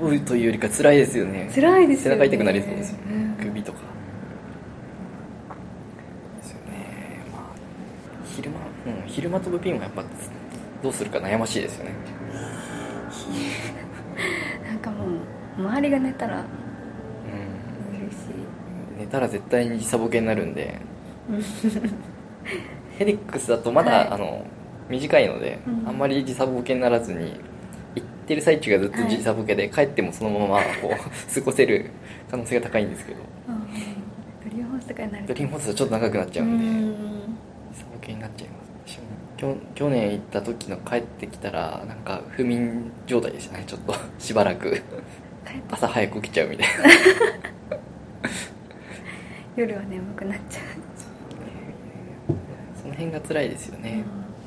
[0.00, 1.50] 酔うというよりか辛いですよね。
[1.54, 2.16] 辛いですよね。
[2.16, 3.44] 背中痛くなりそうですよね、うん。
[3.44, 3.78] 首とか。
[6.38, 7.22] ですよね。
[7.32, 7.42] まあ
[8.24, 10.02] 昼間、うん、昼間飛ぶ便はやっぱ
[10.82, 11.92] どうするか悩ましいですよね。
[14.68, 15.10] なんかもう
[15.60, 17.98] 周りが寝たらうん。
[17.98, 18.16] 嬉し
[18.98, 20.80] 寝たら絶対に時差ボケになるんで。
[22.98, 24.08] ヘリックスだとまだ、はい。
[24.08, 24.44] あの
[24.88, 25.88] 短いので、うん。
[25.88, 27.40] あんまり時差ボケにならずに
[27.94, 30.90] 行ってる最中がずっと時差ボケで、帰ってもそのままこう
[31.34, 31.90] 過ごせる
[32.30, 33.18] 可能性が高いんですけど。
[33.20, 33.22] い
[34.44, 36.92] ドリームホースとかになるドリームホースはちょっと長くなっちゃううんで、ん。
[37.72, 38.57] 時差ボケになっちゃいます
[39.38, 43.94] 去年行った時の帰ってきたらなんか不眠状態でしたねちょっと。
[44.18, 44.82] しばらく。
[45.70, 47.78] 朝早く起きちゃうみたいな。
[49.56, 50.60] 夜は眠くなっちゃ
[52.80, 54.04] その辺が辛いですよう、ね、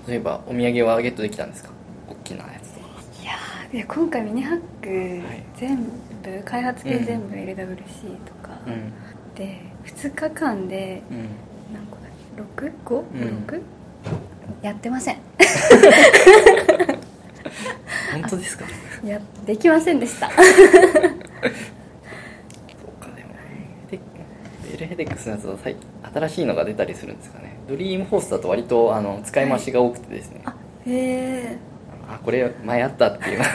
[0.07, 1.71] 例えばお土産はゲットできたんですか？
[2.09, 2.87] 大きなやつとか。
[3.21, 5.21] いやーいや今回ミニハックい。
[5.57, 5.83] 全
[6.23, 7.05] 部、開発系うん。
[7.05, 8.93] 全部 LWC とか、うん。
[9.35, 11.17] で2日間でうん。
[11.73, 12.11] 何個だっ
[12.57, 13.61] け 6?5?6?、うん
[14.61, 15.17] やってません。
[18.13, 18.65] 本当ですか？
[19.07, 20.27] やできませんでした。
[20.29, 20.37] そう
[22.99, 23.33] かでも
[23.89, 25.47] テッスのやつ
[26.13, 27.57] 新しいのが出たりするんですかね。
[27.67, 30.91] ドリームホースだと割とあの使い回しが多くてですね、あへ
[31.53, 31.57] え
[32.09, 33.39] あこれ前あったっていう。
[33.39, 33.45] の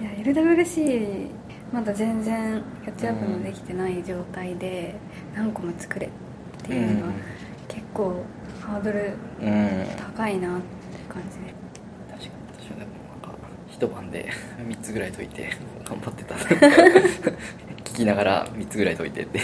[0.00, 1.26] いや LWC
[1.72, 4.94] まだ全然キャッチアップもできてない状態で
[5.34, 6.10] 何個も作れっ
[6.62, 7.12] ていうのは
[7.68, 8.22] 結構
[8.66, 9.52] ハードルうん、う
[9.82, 10.66] ん、高いなって
[11.12, 11.54] 感じで。
[12.10, 12.30] 確かに。
[12.58, 15.50] 私はでもなんか一晩で 3つぐらい解いて
[15.84, 16.34] 頑張ってた。
[17.84, 19.40] 聞きながら3つぐらい解いてって。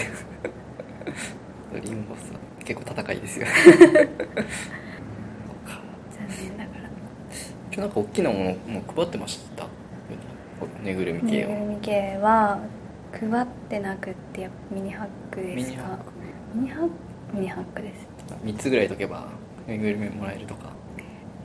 [1.73, 3.47] ドリームボスは結構戦いですよ。
[3.47, 3.53] な
[6.65, 6.79] がら。
[7.71, 9.65] 今日なんか大きなものもう配ってました？
[10.83, 11.47] ぬいぐるみ系を。
[11.49, 12.59] ぐるみ系は
[13.11, 15.97] 配ってなくってミニハックですか？
[16.53, 16.89] ミニハック
[17.33, 18.07] ミニハックです
[18.43, 19.27] 3つぐらい解けば
[19.67, 20.71] ぬいぐるみもらえるとか。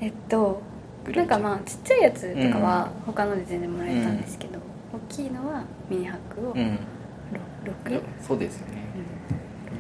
[0.01, 0.61] えっと
[1.07, 3.13] ないんかまあちっちゃいやつとかはうん。
[3.13, 4.59] 他ので全然もらえたんですけど、
[4.93, 6.79] 大きいのはミニハックをうん。
[7.65, 8.83] ろ6、そうですよね。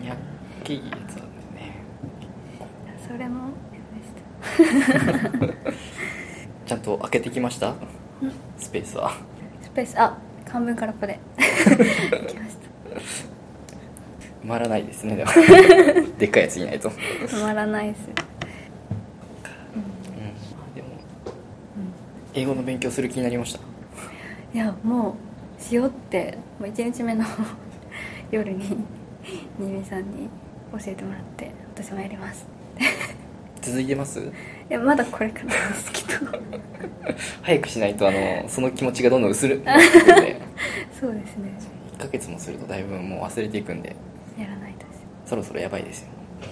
[0.01, 0.09] うん。
[0.09, 0.16] 200
[0.64, 1.75] キいいやつなんですね。
[3.07, 5.55] それもやりました。
[6.66, 7.75] ちゃんと開けてきました？
[8.59, 9.12] スペースは。
[9.62, 10.16] スペースあ
[10.47, 11.18] 漢文空っぽで。
[11.37, 12.97] 来ました。
[12.97, 13.01] 埋
[14.48, 15.14] まらないですね。
[15.16, 15.30] でも。
[16.18, 16.94] でっかいやついないと、うん、
[17.26, 18.06] 止まらないです、
[20.74, 20.88] でも。
[22.34, 23.61] 英語の勉強する気になりました？
[24.54, 25.16] いやも
[25.58, 27.24] うしようってもう1日目の
[28.30, 28.78] 夜に
[29.61, 30.28] 新見さんに
[30.72, 32.46] 教えてもらって私もやります。
[33.61, 34.18] 続いてます？
[34.20, 34.22] い
[34.70, 36.38] やまだこれからですけど。
[37.42, 39.62] 早くしないとあのその気持ちがどんどん薄る
[40.98, 41.52] そうですね。
[41.96, 43.96] 1ヶ月もするとだいぶもう忘れていくんで
[45.29, 46.09] そろそろやばいですよ。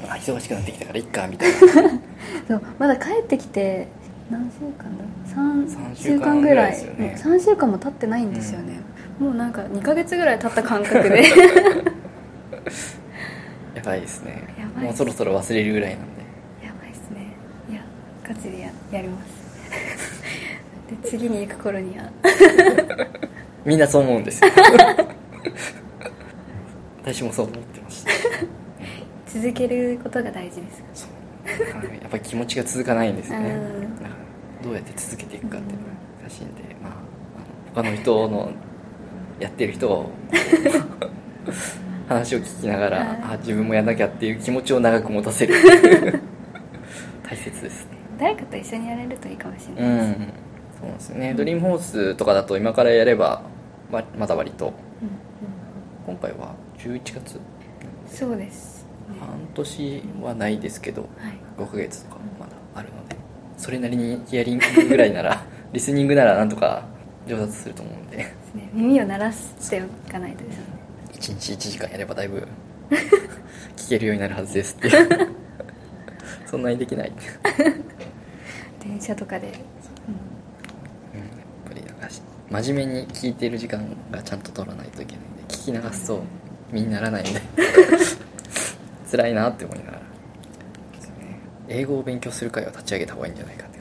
[0.08, 1.58] あ忙しくなってきたからいっかみたいな。
[2.48, 3.88] そうまだ帰ってきて
[4.30, 5.04] 何週間だ？
[5.34, 7.16] 三 3, 週間ぐらいぐらいですよね。
[7.18, 8.80] 3週間も経ってないんですよね、
[9.18, 11.24] もうなんか2ヶ月ぐらい経った感覚で。
[13.74, 14.42] やばいですね。
[14.76, 16.06] もうそろそろ忘れるぐらいなんで。
[16.66, 17.34] やばいですね。
[17.70, 17.80] いや
[18.28, 19.26] ガチでややります。
[21.02, 22.10] で次に行く頃には。
[23.64, 24.50] みんなそう思うんですよ。
[27.02, 28.10] 私もそう思ってました
[29.40, 31.08] 続けることが大事です
[32.00, 33.56] やっぱり気持ちが続かないんですよね。
[34.62, 36.92] どうやって続けていくかっていうのが難しいんで、まあ、
[37.74, 38.50] 他の人の
[39.38, 40.10] やってる人を
[42.08, 43.08] 話を聞きながら、はい。
[43.34, 45.54] あ自分もやんなきゃっていう気持ちを長く持たせる。
[47.22, 47.84] 大切です。
[47.86, 50.18] ね誰かと一緒にやれるといいかもしれうんないです、
[50.80, 53.42] そうなんですよね、ドリームホースとかだと今からやれば
[53.90, 54.66] ままだ割と。
[54.66, 54.72] うん
[56.06, 57.40] 今回は11月うん
[58.06, 58.75] そうです、
[59.20, 61.38] 半年はないですけどはい。
[61.58, 63.16] 5ヶ月とかまだあるので
[63.56, 66.84] それなりにヒアリングぐらいなら リスニングならなんとか
[67.26, 68.18] 上達すると思うんで。
[68.18, 68.34] ね。
[68.72, 70.64] 耳を鳴らしておかないとですね。
[71.12, 72.46] 1日1時間やればだいぶ
[73.76, 74.90] 聞けるようになるはずですって
[76.46, 77.72] そんなにできない、うん、や
[78.80, 79.50] 電車とかで、っ
[81.64, 86.22] ぱりなんかし真面目に聞いてる時間がちゃんと取らないといけないんで聞き流すと
[86.70, 87.40] 身にならないんで
[89.10, 90.04] 辛いなって思いながらね。
[91.68, 93.78] 英語を勉強する会を立ち上げた方がいいんじゃないかって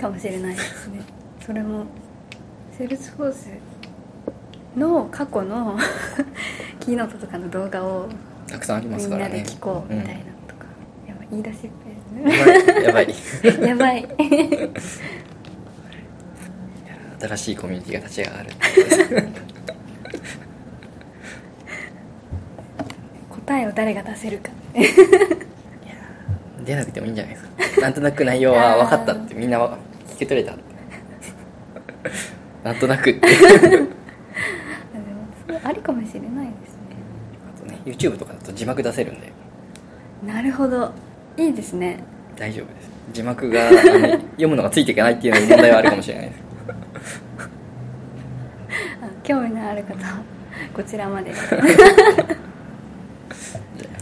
[0.00, 1.02] かもしれないですね
[1.44, 1.84] それも
[2.76, 3.48] セールスフォース
[4.76, 5.78] の過去の
[6.78, 8.08] キーノートとかの動画を
[8.46, 9.42] たくさんありまみんなすからね。
[9.42, 10.66] で聞こうみたいなとか、
[11.06, 11.68] やばい言い出しっぺ
[12.20, 12.82] うん。
[12.82, 13.14] やばい。
[13.62, 14.08] やばい。
[17.20, 18.50] 新しいコミュニティが立ち上がる
[23.28, 24.50] 答えを誰が出せるか。
[26.66, 27.80] 出なくてもいいんじゃないですか。
[27.80, 30.54] なんとなく内容は分かったってみんなは聞き取れた。
[32.62, 33.26] なんとなくって。
[35.64, 36.90] ありかもしれないですね。
[37.56, 39.32] あとね YouTube とかだと字幕出せるんで。
[40.26, 40.92] なるほど。
[41.38, 42.00] いいですね。
[42.36, 42.90] 大丈夫です。
[43.14, 43.70] 字幕が
[44.36, 46.42] 読むのがついていかないっていう問題はあるかもしれないです。
[49.00, 50.22] あ興味のある方は
[50.74, 51.32] こちらまで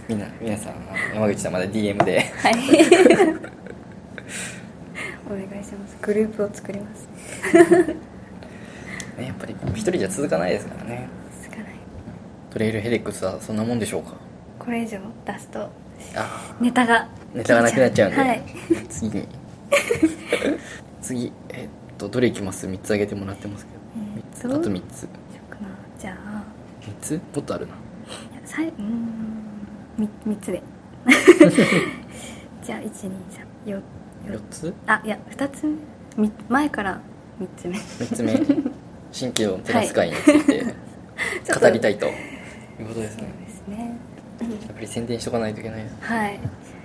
[0.09, 0.75] みんな皆さん
[1.15, 2.21] 山口さんまで DM で。
[2.21, 2.55] はい。
[5.29, 5.97] お願いします。
[6.01, 7.07] グループを作ります。
[9.19, 11.09] ね やっぱり一人じゃ続かないですからね。
[11.43, 11.67] つかない。
[12.51, 14.15] トレイルヘレックスはそんなもんでしょうか？
[14.59, 15.69] これ以上出すと
[16.17, 18.43] あネタがネタがなくなっちゃうんで、はい。
[18.89, 19.19] 次。
[19.19, 19.29] に
[21.03, 21.69] 次えっ
[21.99, 23.79] とどれいきます？3つあげてもらってますけど、
[24.17, 25.07] えーっとあと3つ。
[25.99, 26.43] じゃあ。
[26.83, 27.13] 3つ？
[27.35, 27.75] もっとあるな。
[28.47, 29.18] さいうーん
[29.99, 30.63] み三つで。
[32.63, 33.83] じゃあ123よ
[34.27, 34.75] 4つ？
[34.87, 35.67] あいや2つ？
[36.17, 37.01] 目み前から
[37.41, 37.77] 3つ目。
[37.77, 38.35] 3つ目。
[39.11, 40.65] 新規のテラス会について
[41.61, 42.07] 語りたいと。
[42.07, 42.11] い
[42.83, 43.99] うことですねそうですね。
[44.71, 46.37] っぱり宣伝しとかないといけないはい。
[46.37, 46.39] い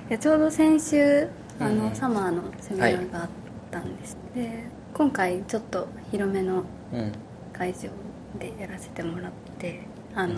[0.10, 1.28] やちょうど先週
[1.60, 1.96] あの、うん。
[1.96, 3.30] サマーのセミナーがあっ
[3.70, 7.12] たんです、で今回ちょっと広めのうん。
[7.52, 7.90] 会場
[8.40, 9.82] でやらせてもらって
[10.16, 10.34] あの、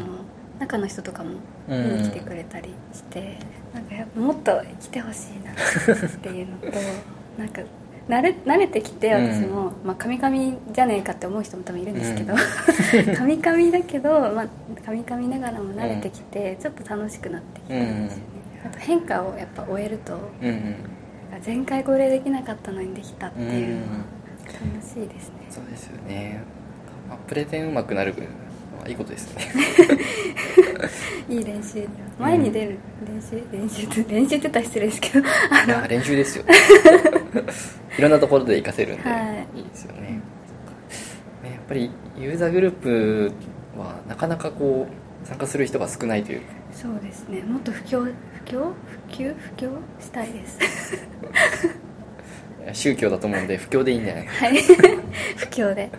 [0.60, 1.32] 中の人とかも
[1.68, 2.02] 見うん。
[2.04, 3.38] に来てくれたりして、
[3.74, 6.68] なんかやっぱもっと来てほしいなっていうのと
[7.38, 7.62] なんか
[8.08, 12.36] 慣れ慣れてきて私も、まあ、カミカミじゃねえかって思う人も多分いるんですけど、
[13.18, 14.48] カミカミだけど、まあ、
[14.86, 18.24] カミカミながらも慣れてきて、ちょっと楽しくなってきたんですよね、
[18.66, 20.76] あと変化をやっぱ終えるとうんうん。
[21.46, 23.88] 前回これできなかったのにできたっていうのは
[24.64, 26.40] うん楽しいですね、そうですよね、
[27.10, 28.14] まあ、プレゼンうまくなる
[28.88, 29.46] いいことですよね。
[31.30, 31.88] いい練習。
[32.20, 33.42] 前に出る練習？
[33.52, 35.28] 練習って練習ってたら失礼ですけど。
[35.52, 36.46] あいや練習ですよ。
[37.98, 39.18] いろんなところで活かせるんで、、は
[39.56, 39.60] い。
[39.60, 40.02] いですよね。
[40.02, 40.22] ね
[41.44, 43.32] やっぱりユーザーグループ
[43.78, 46.46] はなかなかこう参加する人が少ないというか。
[46.72, 47.42] そうですね。
[47.42, 48.14] もっと布教布
[48.46, 48.74] 教
[49.10, 49.70] 普及普及
[50.00, 50.60] したいです。
[52.74, 54.58] 宗教だと思うんで不況でいいんじゃないかはい。
[55.38, 55.90] 布教で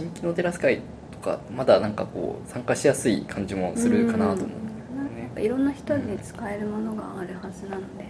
[0.00, 0.80] 新規のテラス会
[1.12, 4.54] とかまだなんかこう参加しやすい感じもするかなと思
[5.36, 8.04] う、ういろんな人に使えるものがあるはずなので、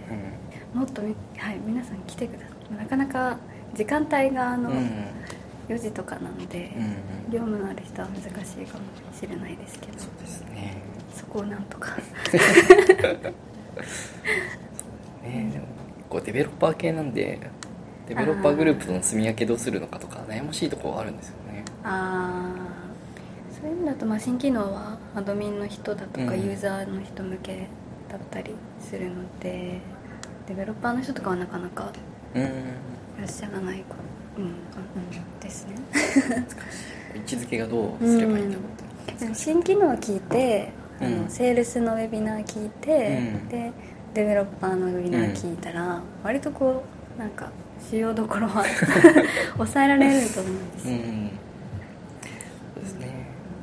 [0.73, 2.77] もっとみ、はい、皆さん来てください。
[2.77, 3.37] なかなか
[3.73, 4.77] 時間帯があの、うん。
[4.77, 4.85] うん
[5.69, 7.31] 4時とかなので、うんうん。
[7.31, 8.27] 業務のある人は難し
[8.61, 8.83] いかも
[9.17, 9.99] しれないですけど。
[9.99, 10.81] そうですね。
[11.15, 11.95] そこをなんとか。
[15.23, 15.65] ねでも
[16.09, 17.39] こうデベロッパー系なんで
[18.07, 21.40] デベロッパーグループとの住み分けどうするのかとか悩ましいところはあるんですよね
[21.83, 22.81] ああ
[23.61, 26.41] そういう意味だとまあ新機能はアドミンの人だとかうん。
[26.41, 27.67] ユーザーの人向け
[28.09, 29.79] だったりするので、
[30.47, 31.91] デベロッパーの人とかはなかなか
[32.33, 32.41] うん。
[32.41, 32.45] い
[33.19, 33.95] らっしゃらないか
[34.37, 34.53] うん、うん、
[35.39, 35.75] ですね。
[37.15, 38.61] 位置づけがどうすればいいんだろ
[39.07, 41.29] うと、でも新機能を聞いてあの、うん。
[41.29, 43.49] セールスのウェビナー聞いて、うん。
[43.49, 43.71] で
[44.13, 46.83] デベロッパーのウェビナー聞いたら、割とこ
[47.17, 47.49] うなんか
[47.89, 48.65] 主要どころは
[49.57, 51.40] 抑えられると思うんですよ、うん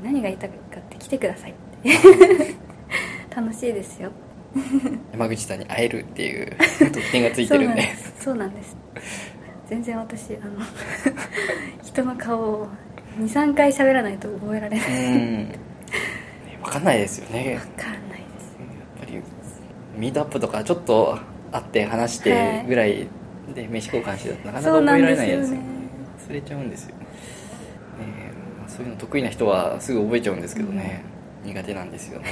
[0.09, 1.51] 何が言いたかって来てください。
[1.51, 1.91] っ て
[3.37, 4.11] 楽しいですよ。
[5.13, 7.83] 山口さんに会えるっていう 特典がついてるんで。
[8.19, 8.75] そうなんです。
[9.69, 10.65] 全然私あの
[11.85, 12.69] 人の顔を
[13.21, 15.13] 23回喋らないと覚えられうない。
[15.45, 15.49] ん。
[16.63, 17.51] 分かんないですよね。
[17.53, 18.57] やっ分かんないです。
[19.01, 19.23] ぱり
[19.95, 21.19] ミートアップとかちょっと
[21.53, 23.07] 会って話してぐらい
[23.55, 25.59] で名刺交換してたらなかなか覚えられないやつね。
[26.31, 26.95] 忘れちゃうんですよ
[28.79, 31.03] そういうの得意な人はすぐ覚えちゃうんですけどね、
[31.45, 32.27] 苦手なんですよね。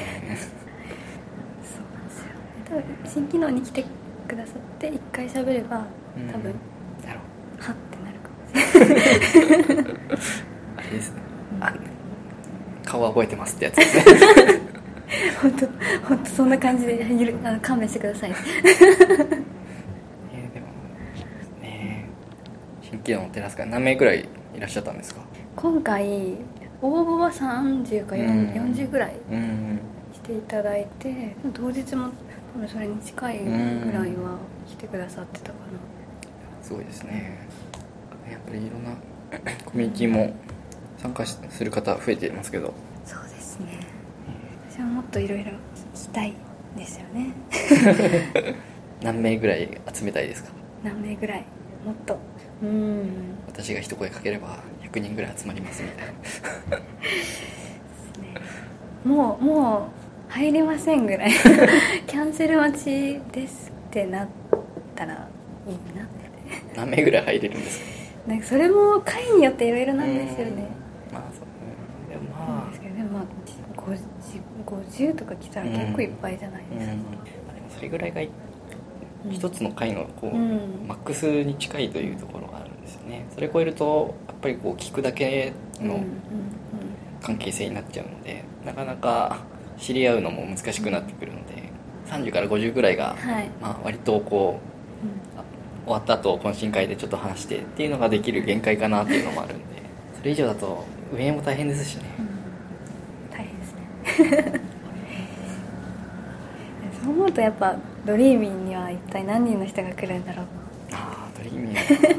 [1.64, 2.26] そうなんですよ
[2.68, 3.84] 多分新機能に来て
[4.28, 5.84] くださって1回喋れば
[6.16, 6.28] うん。
[6.32, 6.54] 多分、
[7.04, 7.18] なる
[7.58, 9.96] はってなるかもしれない。
[10.76, 11.20] あれですね。
[11.60, 11.74] あ
[12.84, 14.04] 顔は覚えてますってやつですね。
[15.42, 15.66] 本当
[16.08, 18.38] 本当そんな感じでゆるあの勘弁してくださいえー
[20.54, 20.66] でも
[21.62, 22.08] ね
[22.82, 25.20] 新規のテラス会何名くらいいらっしゃったんですか？
[25.56, 26.34] 今回
[26.82, 28.22] 応募は30かうん。
[28.22, 29.80] 40ぐらいうん
[30.12, 32.08] していただいて当日も
[32.54, 34.38] 多分それに近いぐらいは
[34.68, 35.54] 来てくださってたか
[36.62, 37.38] すごいですね。
[38.30, 38.90] やっぱりいろんな
[39.64, 40.34] コミュニティも
[40.98, 42.68] 参加しする方増えていますけど。
[42.68, 42.72] な
[43.04, 43.66] そうですね。
[44.68, 45.52] 私はもっといろいろ
[45.94, 46.34] 聞きたい
[46.76, 47.32] ですよね。
[49.02, 50.50] 何名ぐらい集めたいですか？
[50.82, 51.44] 何名ぐらい？
[51.84, 52.18] もっと。
[52.62, 53.08] うん。
[53.46, 54.58] 私が一声かければ
[54.96, 56.06] 100人ぐらい集まりますみたい
[56.70, 56.86] な。
[59.04, 59.88] もうも
[60.30, 61.30] う入れませんぐらい。
[62.06, 64.28] キャンセル待ちですってなっ
[64.94, 65.28] たら
[65.68, 66.74] いいなって。
[66.74, 67.80] 何名ぐらい入れるんです
[68.24, 68.30] か？
[68.30, 70.68] なんかそれも会によっていろいろなんですよね。
[71.10, 71.14] うん。
[71.14, 71.44] まあそう。
[71.44, 73.24] うんでもまあなんですけどでもまあ
[74.66, 76.78] 50, 50とか来たら結構いっぱいじゃないうん。
[76.78, 77.02] でですか、も
[77.76, 78.20] それぐらいが
[79.30, 80.86] 一つの回のこう、うん。
[80.88, 82.65] マックスに近いというところがあるん
[82.96, 83.26] ですよね。
[83.34, 86.04] それ超えるとやっぱりこう聞くだけの
[87.22, 89.38] 関係性になっちゃうのでなかなか
[89.78, 91.70] 知り合うのも難しくなってくるので
[92.06, 94.60] 30から50ぐらいが、はい、まあ、割とこ
[95.36, 95.44] うあ
[95.84, 99.64] 終わった後懇親会でちょっと話してっていうのができる限界かなっていうのもあるんで
[100.18, 102.04] それ以上だと運営も大変ですしね。
[102.18, 102.28] うん。
[103.30, 103.74] 大変です
[104.22, 104.60] ね。
[107.02, 110.46] そう思うとやっぱドリーミーには一体何人の人が来るんだろう
[110.92, 112.16] ああドリーミー1 1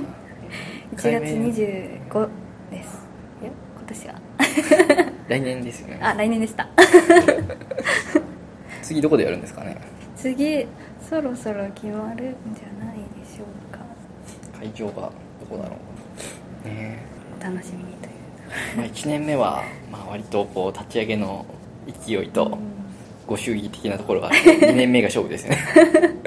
[0.98, 2.30] 月25
[2.72, 2.96] です。
[3.44, 4.16] よ今年は。
[5.28, 6.00] 来年ですよね。
[6.02, 6.68] あ来年でした。
[8.82, 9.78] 次どこでやるんですかね？
[10.16, 10.66] 次
[11.08, 13.80] そろそろ決まるんじゃないでしょうか。
[14.60, 15.12] 会場がど
[15.50, 15.76] こだろ
[16.66, 16.68] う。
[16.68, 17.00] ね。
[17.40, 18.12] お楽しみにという。
[18.78, 21.46] まあ、1年目は、まあ、割とこう立ち上げの
[22.06, 22.60] 勢いとうん。
[23.28, 25.58] ご祝儀的なところがあって2年目が勝負ですよね。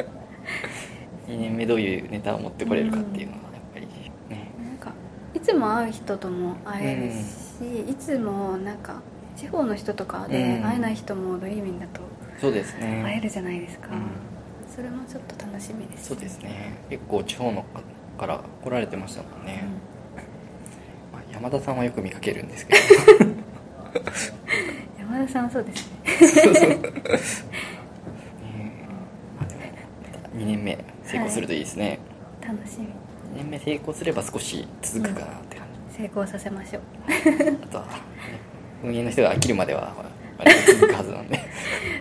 [1.28, 3.86] 2年目どういうネタを持ってこれるかっていうのはやっぱり
[4.28, 4.92] ねなんか
[5.34, 9.02] いつも会う人とも会えるし、いつもなんか
[9.36, 10.62] 地方の人とかでうん。
[10.62, 12.00] 会えない人もドリーミンだと
[12.40, 13.02] そうですね。
[13.04, 14.02] 会えるじゃないですか、うん。
[14.74, 16.78] それもちょっと楽しみですそうですね。
[16.88, 17.80] 結構地方の方
[18.18, 19.64] から来られてましたもんね、
[21.12, 22.80] まあ山田さんはよく見かけるんですけど。
[24.98, 26.42] 山田さんはそうですね。
[26.42, 26.76] そうそうね
[29.38, 29.60] まあでも
[30.36, 31.98] 2年目成功するといいですね、
[32.40, 32.86] 楽しみ。
[32.86, 32.90] 2
[33.34, 35.66] 年目成功すれば少し続くかなって感
[35.96, 36.82] 成功させましょう。
[37.08, 37.90] じ、あとは、ね、
[38.82, 39.92] 運営の人が飽きるまでは
[40.38, 41.38] 割と続くはずなんで、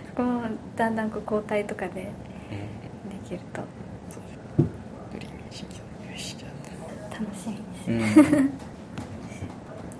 [0.08, 0.42] そこも
[0.76, 3.60] だんだんこう交代とかででうん、きると。
[4.10, 4.22] そう
[5.12, 5.78] ドリーミー新規
[6.10, 6.48] よしじゃ
[7.18, 7.58] 楽しみ
[8.04, 8.50] あ、です、うん、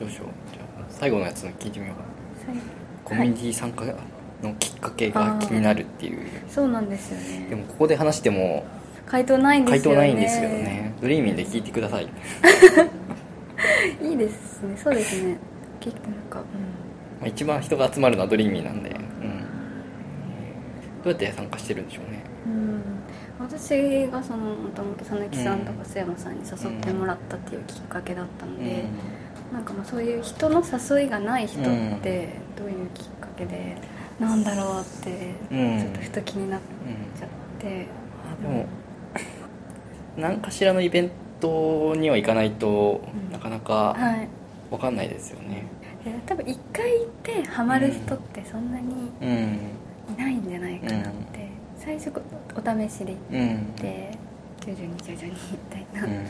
[0.01, 0.29] どうしよう。
[0.53, 2.61] じゃあ最後のやつ聞いてみようかな
[3.05, 3.85] コミュニティ参加
[4.43, 7.47] のきっかけが気になるっていう、そうなんですよね。
[7.51, 8.65] でもここで話しても
[9.11, 10.07] 回答ないんです回よね。
[10.07, 10.95] 答ないんですけどね。
[11.03, 12.05] ドリーミンで聞いてください。
[14.01, 14.77] いいですね。
[14.77, 15.37] そうですね。
[15.81, 16.45] 結構なんか、ま
[17.25, 18.97] あ、一番人が集まるのはドリーミーなんで、うん、
[21.03, 22.23] どうやって参加してるんでしょうね。
[22.47, 22.83] うん、うん、
[23.41, 28.85] 私がそのもともと佐々木さんとか須山さんに誘ってもらったっていうきっかけだったので、
[29.53, 31.65] なんかまあそういう人の誘いがない人っ
[32.01, 33.77] てどういうきっかけで
[34.21, 35.81] なんだろうってうん。
[35.81, 37.87] ちょっとふと気になっうんちゃって、
[38.43, 38.67] でも
[40.17, 43.33] 何かしらのイベントには行かないと、うん。
[43.33, 44.29] なかなかはい。
[44.71, 45.65] 分かんないですよね。
[46.07, 49.59] え多分一回行ってハマる人ってそんなにうん。
[50.15, 52.21] いないんじゃないかなって、最初こ
[52.55, 54.19] お試しでうん、行って
[54.61, 56.13] 徐々に徐々にみたいな、うん。
[56.13, 56.25] ね、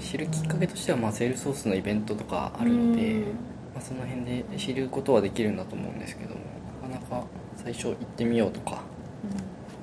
[0.00, 3.22] 知るきっかけとしては、まあ、セールソースのイベントとかあるので、うん。
[3.22, 6.40] まあ、その辺で知ることはできるんだと思うんですけども
[6.82, 7.24] なかなか
[7.56, 8.82] 最初行ってみようとか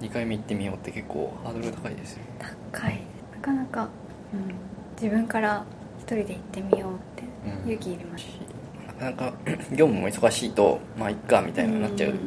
[0.01, 2.19] 2回目行ってみようって結構ハードル高いですよ。
[2.19, 2.23] ね
[2.71, 3.01] 高い。
[3.33, 3.89] なかなか、
[4.33, 4.55] うん、
[5.01, 5.65] 自分から
[5.99, 7.71] 一人で行ってみようってうん。
[7.71, 8.25] 勇気いります、
[8.87, 9.33] なかなか
[9.71, 12.17] 業務も忙しいとまあいっかみたいになっちゃううん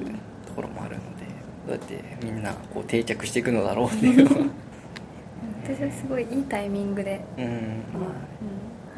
[0.47, 1.27] ところもあるので
[1.67, 4.25] どうやってみんなこう定着していくのだろうっていう。
[4.25, 4.47] の は
[5.63, 7.45] 私はすごいいいタイミングで、うん。
[7.45, 7.51] うん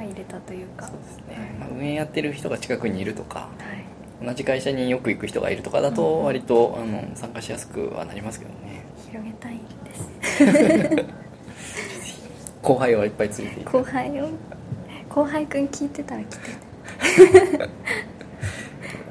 [0.03, 0.87] 入れたというか。
[0.87, 3.47] そうですね、まあ、運営やってる人が近くにいるとかは
[4.23, 8.57] い、同じ会社によく行く人がいるとかだと割とあの参加しやすくはなりますけどね
[9.13, 11.05] 広げたいです。
[12.63, 14.29] 後輩はいっぱいついていく後輩を
[15.09, 16.51] 後輩くん聞いてたら来て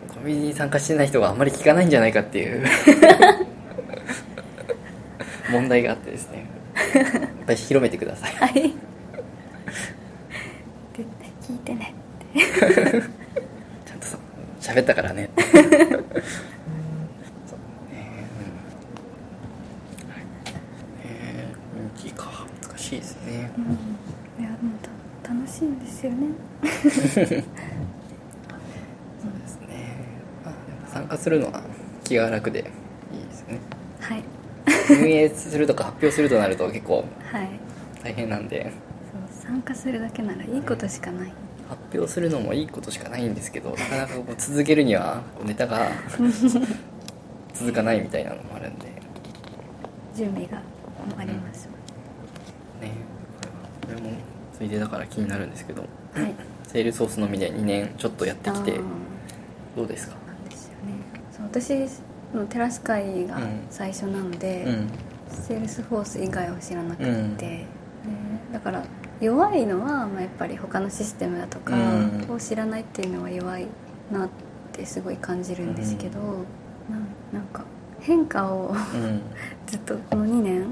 [0.07, 2.65] コミュニティに参加してない人があんまり聞かないんじゃないかっていう。
[5.51, 6.45] 問題があってですね。
[6.95, 7.05] やっ
[7.45, 8.31] ぱり広めてください。
[8.33, 8.73] はい
[10.97, 11.05] で
[11.41, 11.93] 聞いてね
[12.33, 14.17] ちゃんとさ
[14.59, 15.67] 喋ったからねそうね、
[20.05, 20.25] うんはい
[21.03, 24.71] えー、人気か難しいですねうんいやでも
[25.23, 26.27] た楽しいんですよね
[26.81, 27.43] そうで
[29.47, 29.95] すね、
[30.43, 30.53] まあ、
[30.87, 31.61] 参加するのは
[32.03, 32.65] 気が楽でいい
[33.27, 33.59] ですね。
[33.99, 34.23] はい。
[34.89, 37.49] 運営するとか発表するとなると結構はい。
[38.03, 38.71] 大変なんで。
[39.11, 41.33] そう参加するだけならいいことしかない。
[41.69, 45.87] 発表するのもいいことしかないんですけどなかなかこう続けるにはネタが
[47.53, 48.87] 続かないみたいなのもあるんで。
[48.87, 48.91] ね
[50.13, 50.57] 準備が
[51.17, 51.73] あります、こ
[53.95, 54.09] れも
[54.57, 55.81] ついでだから気になるんですけど。
[55.81, 55.87] は
[56.27, 56.35] い
[56.71, 58.79] セールソースのみで2年ちょっとやってきて
[59.75, 60.15] どうですか？
[60.27, 60.77] なんですよね。
[61.31, 61.87] そう私
[62.33, 64.87] のテラスカイが最初なので、うん。
[65.29, 67.37] セールスフォース以外を知らなくて、うん。
[67.37, 67.65] で
[68.53, 68.83] だから
[69.19, 72.25] 弱いのは、まあ、やっぱり他のシステムだとかうん。
[72.31, 73.67] を知らないっていうのは弱い
[74.11, 74.29] なっ
[74.71, 76.19] てすごい感じるんですけど、
[76.89, 77.07] なん。
[77.33, 77.63] なんか
[77.99, 79.21] 変化をうん。
[79.67, 80.65] ずっとこの2年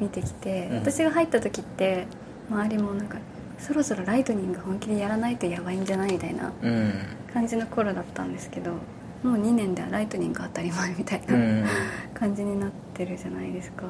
[0.00, 0.76] 見てきて、うん。
[0.78, 2.06] 私が入った時って
[2.50, 3.18] 周りもなんか
[3.66, 6.92] そろそろライトニング本気でやらないとやばいんじゃないみたいなうん。
[7.32, 8.78] 感じの頃だったんですけども
[9.24, 11.64] う2年ではライトニング当たり前みたいな、うん。
[12.12, 13.84] 感じになってるじゃないですか、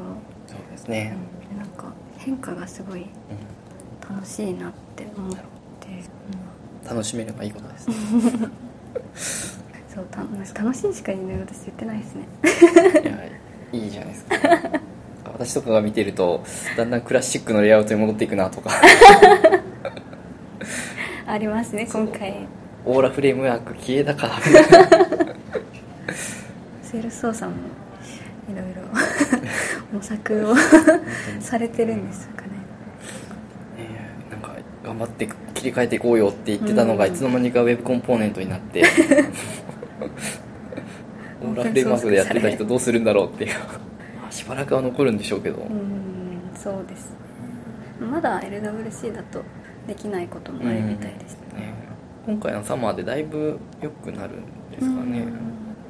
[0.47, 1.17] そうですね、
[1.53, 1.59] うん。
[1.59, 3.07] なんか変化がすごいうん
[4.15, 5.39] 楽しいなって思って、
[6.87, 7.95] 楽しめればいいことですね。
[8.13, 8.17] う
[8.47, 8.53] ん
[9.95, 10.21] そうた
[10.63, 12.27] 楽しいしか言うの私言ってないですね。
[13.03, 14.37] いやいいじゃないですか。
[15.33, 16.45] 私とかが見てると
[16.77, 18.71] だんだんクラシックのレイアウトに戻っていくなとか
[21.33, 22.47] ありますね今回。
[22.85, 24.39] オーラフレームワーク消えたか
[26.83, 27.57] セールス操作も
[28.51, 28.83] いろいろ。
[29.95, 30.55] 模索を
[31.41, 32.49] されてるんですかね
[33.79, 34.55] えーなんか
[34.85, 37.13] 頑張って切り替えていこうよって言ってたのがうん。
[37.15, 38.83] いつの間にかウェブコンポーネントになって。
[41.43, 43.55] オーラフレームワークでやってた人どうするんだろうっていう。
[44.29, 47.15] しばらくは残るんでしょうけど、うんそうです。
[48.01, 49.43] まだ LWC だと
[49.87, 51.61] できないこともあるみたいですね。
[51.61, 51.75] ね
[52.27, 55.39] 今回のサマーでだいぶ良くなるんですかね、うん。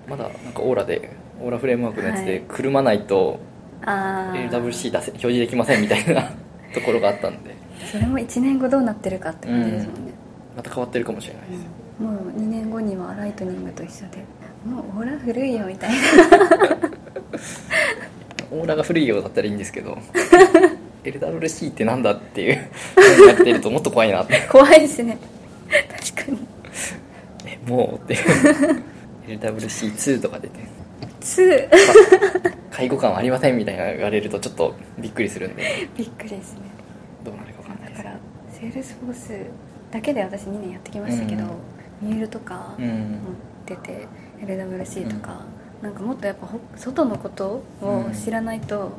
[0.08, 2.42] まだなんかオーラでオーラフレームワークのやつではい。
[2.48, 3.40] 車ないと
[3.82, 6.30] LWC 出せ表示できませんみたいな
[6.74, 7.54] ところがあったんで。
[7.90, 10.12] それも1年後どうなってるかって感じですもんね、
[10.56, 11.66] また変わってるかもしれないです、
[11.98, 14.24] もう2年後にはライトニングと一緒で。
[14.64, 15.96] もうオーラ古いよみたいな。
[18.52, 19.98] Aura が古いようだったらいいんですけど
[21.04, 22.68] LWC ってなんだっていう
[23.18, 24.22] のを やってるともっと怖いな。
[24.22, 25.18] って怖いですね。
[26.14, 26.38] 確かに。
[27.46, 28.82] えもうっていう。
[29.38, 30.60] LWC2 とか出て。
[31.20, 31.70] 下
[32.70, 35.88] 位互換はありませんみたいな言われるとちょっとびっくりするんで。
[35.96, 36.60] びっくりですね。
[37.24, 38.02] どうなるか分かんないです。
[38.02, 38.18] だから
[38.50, 39.32] セールスフォース
[39.90, 41.44] だけで私2年やってきましたけど、
[42.02, 42.08] うん。
[42.08, 43.18] ミュールとか持っうん
[43.66, 44.08] てて、
[44.40, 45.40] LWC とか、
[45.82, 48.92] なんかもっとやっぱほ外のことを知らないと、こ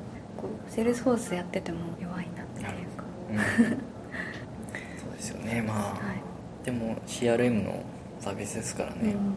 [0.47, 2.67] うセールスフォースやってても弱いなっていう
[2.97, 3.37] か、うん。
[4.97, 5.61] そうですよね。
[5.61, 6.65] まあ、はい。
[6.65, 7.83] でも CRM の
[8.19, 9.35] サービスですからね、うん。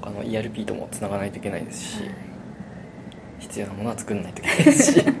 [0.00, 2.14] 他の ERP ともつながないといけないですし、はい。
[3.40, 5.00] 必要なものは作んないといけないですし。
[5.00, 5.14] うん、そう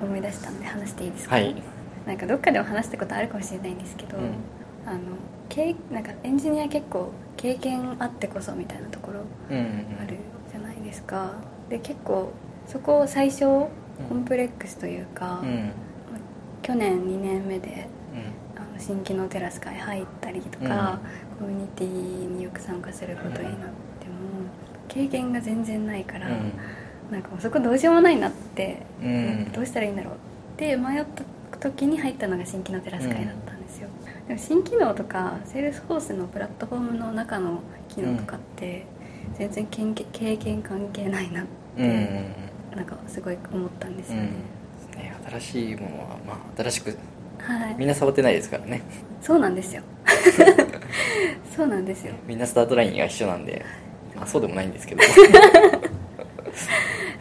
[0.00, 0.06] だ。
[0.06, 1.54] 思い出したんで話していいですか、はい、
[2.06, 4.34] なんかどっかでも話したことあるかもしれないんですけど、うん。
[4.84, 5.00] あの
[5.48, 9.20] 経なんかエンジニア結構経験あってこそみたいなところ
[9.50, 9.64] うんうん。
[10.02, 10.16] ある
[10.50, 11.34] じゃないですか
[11.72, 12.30] で結構
[12.66, 15.48] そこを最初コンプレックスというか、うん。
[15.48, 15.72] うん
[16.62, 18.62] 去年2年目でうん。
[18.62, 21.00] あの新規のテラス会入ったりとか、
[21.40, 24.12] コミュニティによく参加することになっても、
[24.86, 26.28] 経験が全然ないから、
[27.10, 28.82] なんかそこどうしようもないなって、
[29.52, 30.18] どうしたらいいんだろうっ
[30.56, 31.24] て迷った
[31.58, 33.88] 時に入ったのが新機能てらす会だったんですよ、
[34.28, 38.86] でも新機能とかセールスフォースのプラットフォームの中の機能とかって
[39.36, 42.76] 全然経験関係ないなって、うんうんうん。
[42.76, 44.18] なんかすごい思ったんですうん。
[44.18, 44.30] よね、
[44.96, 46.96] ね新しいものはまあ新しく
[47.38, 47.74] はい。
[47.78, 48.82] みんな触ってないですからね。
[49.20, 49.82] そうなんですよ。
[51.56, 52.14] そうなんですよ。
[52.26, 53.64] みんなスタートラインが一緒なんで
[54.16, 55.02] まあそうでもないんですけど。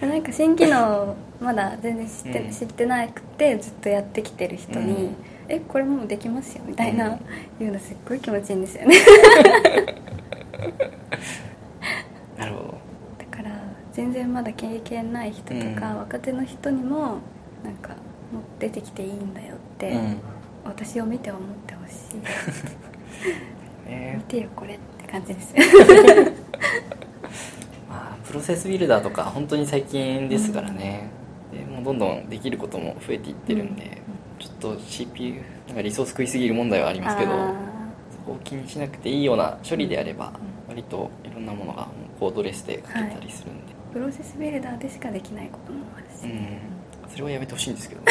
[0.01, 2.51] なんか新機能まだ全然知って,、うん。
[2.51, 5.15] 知ってなくてずっとやってきてる人にうん
[5.47, 7.19] 「えこれもうできますよ」みたいな、うん。
[7.59, 8.95] 言うのすっごい気持ちいいんですよね
[13.93, 15.97] 全然まだ経験ない人とか、うん。
[15.99, 17.19] 若手の人にも
[17.63, 17.89] なんか
[18.31, 20.17] もう出てきていいんだよって、うん。
[20.63, 22.21] 私を見て思ってほしい。
[23.85, 25.53] 見ねてよこれって感じです。
[27.89, 31.09] まあプロセスビルダーとか本当に最近ですからね、
[31.51, 34.01] でもうどんどんできることも増えていってるんで、
[34.39, 37.53] ちょっと CPU なんかリソース食いすぎる問題はありますけどあ
[38.11, 40.31] そこを気にしなくていいような処理であれば
[40.67, 41.87] 割といろんなものが
[42.19, 46.57] コードレスで書けたりするんで、ープロセスビルダーでしかできないこともあるし、うん。
[47.11, 48.07] それはやめてほしいんですけどね。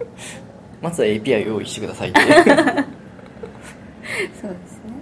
[0.82, 2.20] まずは API を用意してくださいって。
[2.20, 2.34] 割
[4.40, 4.94] そうですね。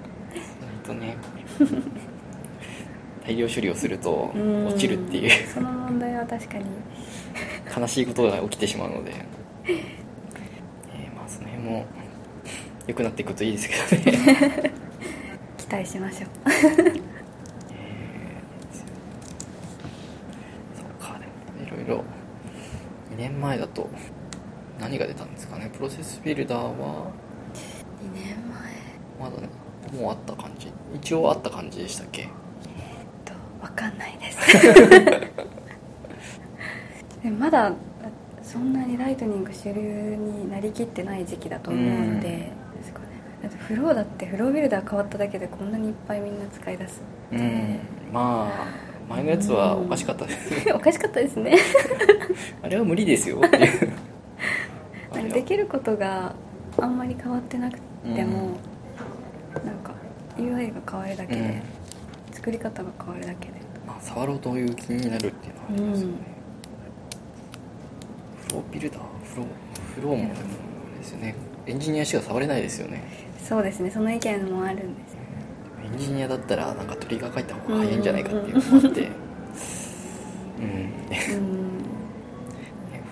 [0.84, 1.16] とね。
[3.26, 4.66] 大量処理をするとうん。
[4.66, 5.30] 落ちるっていう。
[5.48, 6.64] その問題は確かに。
[7.74, 9.12] 悲しいことが起きてしまうので、
[9.64, 11.86] えーまあその辺も
[12.86, 14.72] 良くなっていくといいですけどね。
[15.56, 16.30] 期待しましょう
[20.76, 21.26] そっかで
[21.64, 22.04] もいろいろ
[23.14, 23.88] 2年前だと
[24.92, 25.70] 何が出たんですかね？
[25.74, 27.10] プロセスビルダーは
[28.02, 28.36] 2年
[29.18, 29.30] 前。
[29.30, 29.48] まだね
[29.98, 30.70] もうあった感じ？
[30.94, 32.24] 一応あった感じでしたっけ？
[33.24, 33.32] と
[33.62, 34.38] 分かんないです。
[37.22, 37.72] でもまだ
[38.42, 42.20] そんなにライトニング主流になりきってない時期だと思うので、うん。
[42.20, 42.20] で
[42.84, 43.06] すかね。
[43.42, 47.00] だってフローだってフロービルダー変わっただけでこんなにいっぱいみんな使い出す
[47.32, 47.78] うん。
[48.12, 50.72] まあ前のやつはおかしかったですね。
[50.76, 51.56] おかしかったですね。
[52.62, 53.91] あれは無理ですよっていう
[55.32, 56.34] できることが
[56.78, 58.56] あんまり変わってなくても、
[59.64, 59.92] なんか
[60.36, 62.34] UI が変わるだけで、うん。
[62.34, 63.52] 作り方が変わるだけで。
[63.86, 66.14] まあ、触ろうという気になるっていうのはありますよね、
[68.48, 69.00] フロービルダー？
[69.24, 69.46] フロー
[69.94, 70.34] フローも
[70.98, 71.34] ですよね。
[71.66, 73.02] エンジニアしか触れないですよね。
[73.42, 73.90] そうですね。
[73.90, 75.18] その意見もあるんですよ。
[75.84, 79.08] エンジニアだったらなんかトリガー書いた方が早いんじゃないかっていうのもあって。
[80.58, 80.66] うん。
[81.36, 81.61] うん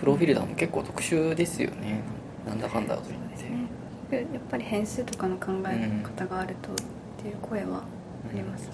[0.00, 2.00] フロービルダーも結構特殊ですよね。
[2.46, 3.44] なんだかんだと言って。
[3.44, 4.26] ね。
[4.32, 6.74] やっぱり変数とかの考え方があるとっ
[7.22, 7.82] ていう声はあ
[8.34, 8.68] ります、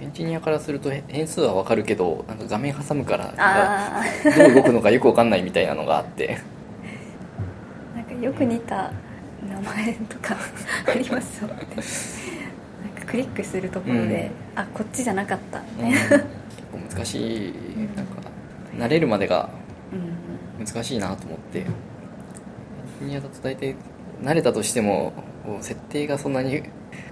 [0.00, 4.02] エンジニアからするとへ変数はわかるけどなんか画面挟むからあ
[4.36, 6.38] どう動くのかよくわかんないみたいなのがあって。
[7.94, 8.92] あなんかよく似た
[9.48, 10.36] 名前とか
[10.86, 11.54] ありますよね。
[11.56, 15.60] なんかクリックするところで、あこっちじゃなかった。
[15.76, 15.92] みうん。
[15.92, 16.22] たいな、結
[16.72, 17.52] 構難しい。
[17.96, 18.14] なんか
[18.76, 19.67] 慣れるまでがうん
[20.58, 21.60] 難しいなと思って。
[21.60, 21.66] エン
[23.00, 23.76] ジニアだと大体
[24.22, 25.12] 慣れたとしても
[25.60, 26.62] 設定がそんなに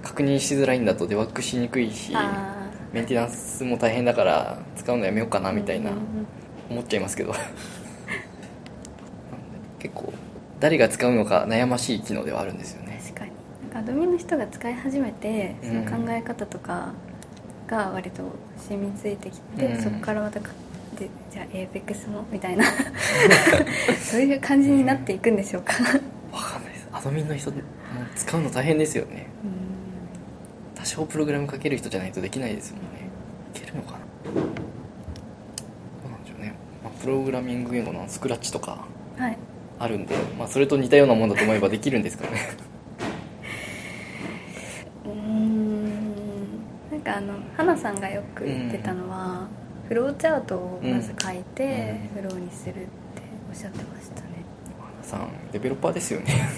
[0.03, 5.91] 確認しづらいんだとデバッグしにくいしあメンテナンスも大変だから使うのやめようかなーみたいな
[6.69, 7.33] 思っちゃいますけど。
[9.79, 10.11] 結構
[10.59, 12.99] 誰が使うのか悩ましい機能ではあるんですよね。
[13.01, 13.31] 確かに。
[13.61, 16.93] なんかアドミンの人が使い始めてその考え方とか
[17.67, 18.23] が割と
[18.57, 19.81] 染みついてきて、うん。
[19.81, 20.49] そこからまたか
[20.99, 22.65] でじゃあ APEX もみたいな。
[24.01, 25.73] そういう感じになっていくんでしょうか。
[26.31, 26.87] わかんないです。
[26.91, 27.57] アドミンの人も
[28.15, 29.27] 使うの大変ですよね。
[30.75, 32.87] 多少プログラム書ける人じゃないとできないですもんね。
[33.55, 33.97] いけるのかな。
[34.33, 34.41] ど
[36.07, 38.85] うなんでしょうね、まあ、プログラミング言語のスクラッチとか
[39.17, 39.37] はい。
[39.79, 42.39] あるんで、まあ、それと似たようなもんだと思えばできるんですかね。
[45.05, 45.85] うーん。
[46.91, 49.47] なんかあの花さんがよく言ってたのは、
[49.87, 52.81] フローチャートをまず書いて、フローにするって
[53.49, 54.27] おっしゃってましたね。
[55.01, 56.49] 花さんデベロッパーですよね。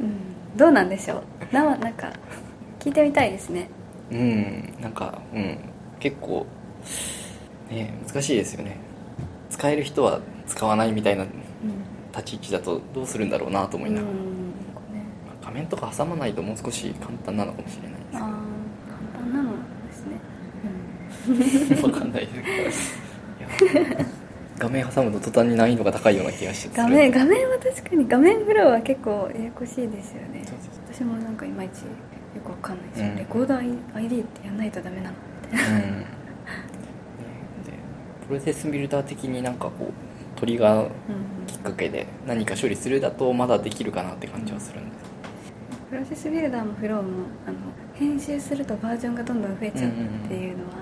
[0.00, 0.56] うん。
[0.56, 1.22] どうなんでしょ
[1.52, 1.54] う？
[1.54, 2.12] ななんか
[2.80, 3.68] 聞いてみたいですね。
[4.10, 4.74] うん。
[4.80, 5.58] なんかうん。
[6.00, 6.46] 結構
[7.70, 8.76] ね難しいですよね。
[9.50, 11.30] 使える人は使わないみたいなうん。
[12.12, 14.49] 立ち位置だとどうするんだろうなと思いながら、うん
[15.50, 17.90] 面とか挟まないともう少し簡単なのかもしれない。
[17.90, 18.30] ですけどああ
[19.12, 19.52] 簡単なの
[19.86, 20.06] です
[21.78, 22.98] ね、わかんないです。
[24.58, 30.44] 画面挟むと途端に難易度が高いような気がして画面画面は確かに画面フローは結構ややこしいですよね。
[30.92, 31.86] 私もなんかいまいちよ
[32.44, 33.16] くわかんないですよ、うん。
[33.16, 35.16] レコーダー ID ってやんないとダメなの
[35.50, 36.04] みたいなうん、
[38.28, 40.90] プロセスビルダー的になんかこうトリガーうん
[41.46, 44.96] きっかけで何か処理するだとまだできるかなって感じはするんで
[45.90, 47.58] プロセスビルダーもフローもあの
[47.94, 49.92] 編集するとバージョンがどんどん増えちゃうっ
[50.28, 50.76] ていうのは、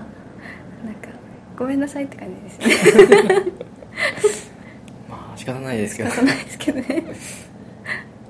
[0.85, 1.09] なんか
[1.57, 3.45] ごめんなさいって感じですよね。
[5.09, 6.11] まあ仕方ないですけど。
[6.11, 7.03] 仕方ないですけどね。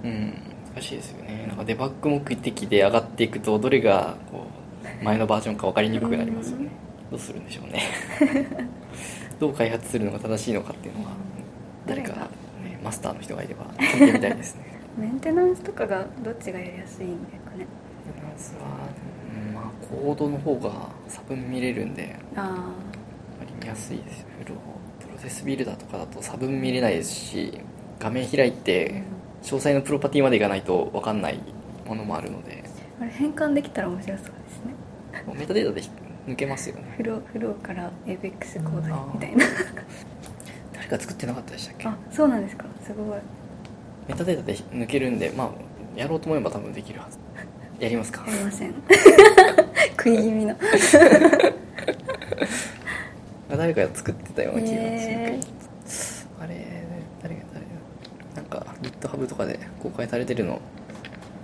[0.05, 0.33] うん。
[0.73, 1.45] 難しいですよね。
[1.49, 4.47] なんかデバッグ目的で上がっていくとどれがこ
[5.01, 6.69] う前のバージョンか分かりにくくなりますよね。
[7.11, 7.81] どうするんでしょうね。
[9.37, 11.11] どう開発するのが正しいのかっていうのは
[11.85, 14.68] 誰か、ね、マスターの人がいれば聞いてみたいですね
[14.99, 17.65] メンテナンスとかがどっちがやりやすいんですかね？
[18.21, 18.61] まずは、
[19.47, 27.59] うんまあ、コードの方が差分見れるんでああまり見やすいですよフロープロセスビルダーとかだと差分見れないですし
[27.99, 29.03] 画面開いあ、て
[29.43, 31.39] 詳細のプロパティまでいかないと分かんない
[31.85, 32.63] ものもあるので。
[33.01, 34.33] あれ変換できたら面白そうです
[34.65, 34.73] ね。
[35.39, 35.81] メタデータで
[36.27, 36.93] 抜けますよね。
[36.97, 39.45] フローフローから APEX コードにみたいな。
[40.73, 41.87] 誰か作ってなかったでしたっけ？
[41.87, 42.65] あそうなんですか。
[42.83, 43.19] すごい
[44.09, 45.51] メタデータで抜けるんでまあ
[45.99, 47.17] やろうと思えば多分できるはず。
[47.79, 48.25] やりますか。
[48.29, 48.73] やりません。
[49.97, 50.55] 食い気味の。
[53.49, 55.39] 誰かが作ってたような気がするけど、へ
[56.41, 56.65] あれ
[57.21, 57.71] 誰が誰が
[58.35, 60.59] なんか GitHub とかで公開されてるの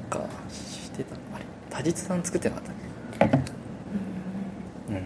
[0.09, 2.76] かしてたあれ多実さん作ってなかったっ
[3.30, 3.38] け？
[4.89, 5.03] うん、はい、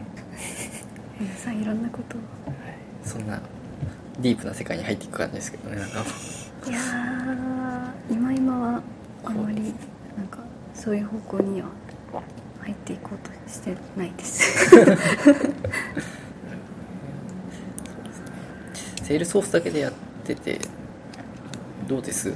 [1.19, 2.19] 皆さんいろんなことを。
[3.03, 3.41] そんな
[4.19, 6.03] ディープな世界に入っていく感じですけどねなんか
[6.67, 8.81] いやー今今は
[9.23, 9.73] あんまり
[10.17, 10.39] なんか
[10.73, 11.67] そういう方向には
[12.61, 14.69] 入っていこうとしてないです。
[19.03, 19.93] セールソースだけでやっ
[20.23, 20.59] てて
[21.87, 22.31] どうです？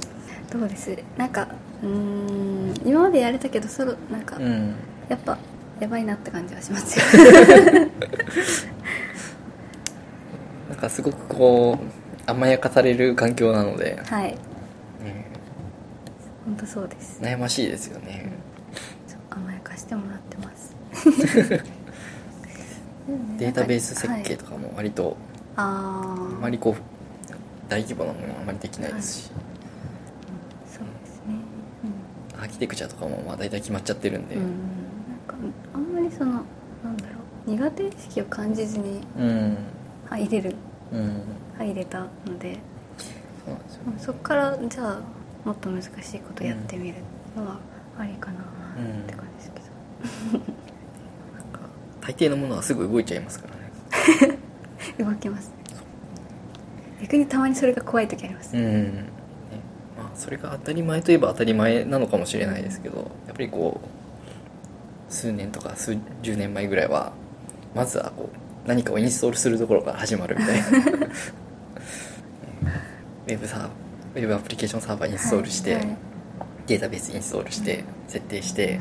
[0.50, 0.96] どうです？
[1.16, 1.46] なんか
[1.82, 4.74] うーん今までやれたけどそろなんか、ん。
[5.08, 5.38] やっぱ
[5.80, 7.04] やばいなって感じはしますよ。
[10.70, 11.84] なんかすごくこう
[12.26, 14.30] 甘やかされる環境なので、はい。
[15.02, 15.26] ね
[16.44, 17.20] 本当そうです。
[17.22, 18.32] 悩ましいですよね。
[19.06, 20.74] そう甘やかしてもらってます。
[23.38, 25.16] データベース設計はいとかも割と
[25.56, 26.74] あああまりこう
[27.68, 29.30] 大規模なものはあまりできないですし、
[30.66, 31.34] そうですね。
[32.38, 34.36] アーキテクチャとかもまあ大体決まっちゃってるんで。
[34.36, 34.58] うん、うん、なん
[35.26, 35.34] か
[35.74, 36.32] あんまりその
[36.82, 37.10] なんだろ
[37.46, 37.50] う。
[37.50, 39.56] 苦手意識を感じずにうん。
[40.08, 40.56] 入れるうん
[41.58, 42.58] 入れたので。
[43.46, 45.00] そうなんそこからじゃあ
[45.44, 46.94] もっと難しいことやってみる
[47.36, 47.58] のは
[47.98, 48.38] ありかな
[48.78, 49.70] うんって感じです
[50.32, 51.60] けど、なんか
[52.00, 54.38] 大抵のものはすぐ動いちゃいますからね。
[55.04, 55.48] 動きます。
[55.48, 55.54] ね
[57.02, 59.04] 逆にたまにそれが怖い時あります、うん、ね。
[59.98, 67.12] まあ、それが当たり前といえば当たり前なのかもしれないですけどやっぱりこう数年とか数十年前ぐらいは
[67.74, 70.66] まずはこう何かをインストールするところから始まるみたいな。
[73.26, 73.66] ウェブサー
[74.14, 75.84] ウェブアプリケーションサーバーインストールして、はい。
[75.86, 75.96] はい
[76.66, 78.80] データベースインストールして設定して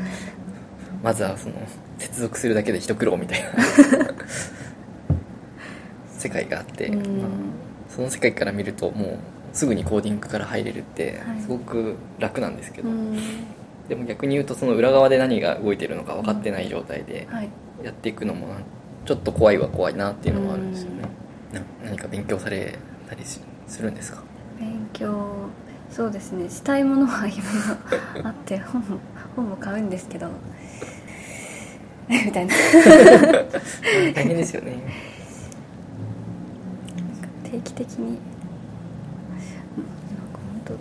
[1.02, 1.56] まずはその
[1.98, 3.50] 接続するだけで一苦労みたいな。
[6.18, 7.22] 世界があって、うん。
[7.22, 7.30] まあ
[7.90, 9.18] その世界から見るともう
[9.52, 11.42] すぐにコーディングから入れるってはい。
[11.42, 13.18] すごく楽なんですけど、うん。
[13.90, 17.50] でも逆に言うとその裏側で何が動いてるのか分かってない状態ではい。
[17.84, 18.64] やっていくのもなん
[19.06, 21.02] ちょっと怖いは怖いなっていうのもあるんですよね、
[21.52, 22.78] な何か勉強され
[23.10, 24.24] たりしするんですか？
[24.60, 25.50] 勉強
[25.92, 26.50] そうですね。
[26.50, 27.40] したいものはいろい
[28.24, 28.98] ろあって 本も
[29.36, 30.28] 本も買うんですけど。
[32.10, 32.54] みたいな。
[34.14, 34.78] 大変ですよね。
[37.44, 38.06] 定期的に。
[38.08, 38.20] なんか
[40.68, 40.78] 本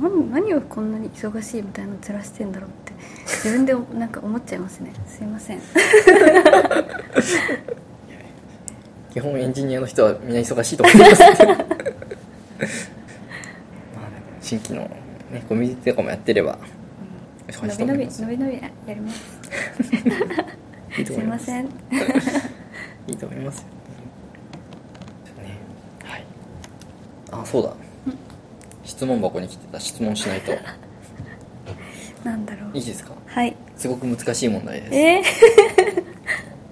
[0.00, 2.92] 当何何をこんなに忙しいみたいなのずらしてんだろうって
[3.26, 4.92] 自分でなんか思っちゃいますね。
[5.06, 5.60] すいません
[9.12, 11.22] 基本エンジニアの人はみんな忙しいと思います
[14.40, 14.82] 新規の、
[15.30, 16.58] ね、コミュニティとかもやってれば
[17.46, 18.22] 忙しいと伸び伸び思います。
[18.22, 19.38] 伸び伸びやります
[20.98, 21.68] いいとすいませんい
[23.12, 23.60] いと思います。
[23.60, 23.66] よ
[25.42, 25.58] ね
[26.04, 26.24] はい。
[27.30, 27.74] あそうだ。
[28.84, 29.78] 質問箱に来てた。
[29.80, 30.52] 質問しないと。
[32.24, 32.70] なんだろう。
[32.76, 33.12] いいですか？
[33.26, 33.54] はい。
[33.76, 34.94] すごく難しい問題です。
[34.94, 35.22] え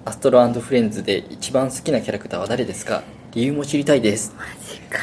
[0.05, 3.03] アストロフレンズで一番好きなキャラクターは誰ですか？
[3.31, 4.33] 理由も知りたいです。
[4.35, 4.99] ー、マジか。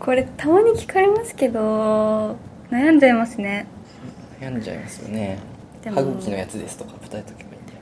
[0.00, 2.36] これたまに聞かれますけど
[2.70, 3.66] 悩んじゃいますね。
[4.40, 5.38] 悩んじゃいますよね。
[5.84, 7.78] 歯茎のやつですとか答えとけばいいんだよ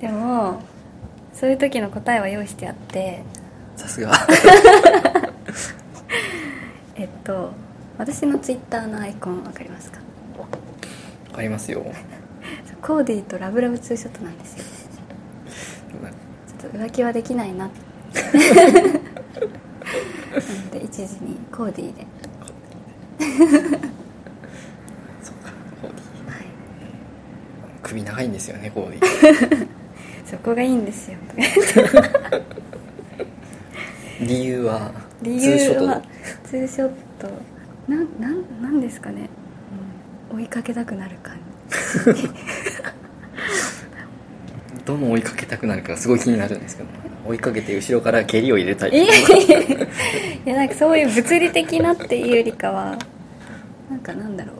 [0.00, 0.60] でも
[1.32, 3.22] そういう時の答えは用意してあって。
[3.76, 4.10] さすが。
[6.96, 7.52] えっと
[7.98, 9.98] 私のツイッターのアイコンわかりますか？
[11.36, 11.84] ありますよ。
[12.80, 14.64] コーディとラブラブツーショットなんですよ。
[16.60, 17.68] ちょっと浮気はできないな。
[17.68, 17.70] なの
[20.70, 22.06] で一時にコーディで。
[25.22, 26.46] そうかコーディはい。
[27.82, 29.68] 首長いんですよねコーディ
[30.24, 31.18] そこがいいんですよ。
[34.20, 35.82] 理由は理ツーショット。
[35.82, 36.02] 由は
[36.44, 37.28] ツーショット。
[37.88, 39.35] なんなんなんですかね、うん
[40.32, 41.36] 追いかけたくなる感
[42.14, 42.28] じ。
[44.84, 46.88] どの追いかけたくなるかがすごい気になるんですけど。
[47.26, 48.90] 追いかけて後ろから蹴りを入れたい。
[48.92, 49.06] い
[50.48, 52.96] やなんかそういう物理的なっていうよりかは
[53.90, 54.56] なんかなんだろう。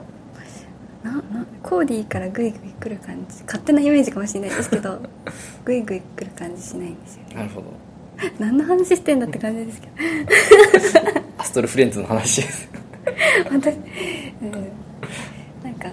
[1.06, 1.22] なな
[1.62, 3.44] コーディーからグイグイ来る感じ。
[3.44, 5.00] 勝手なイメージかもしれないですけど
[5.64, 7.34] グイグイ来る感じしないんですよね。
[7.36, 7.72] なるほど。
[8.40, 9.92] 何の話してんだって感じですけど。
[11.38, 12.68] アストロフレンズの話です。
[13.50, 14.50] 私、うん、
[15.62, 15.88] なんか、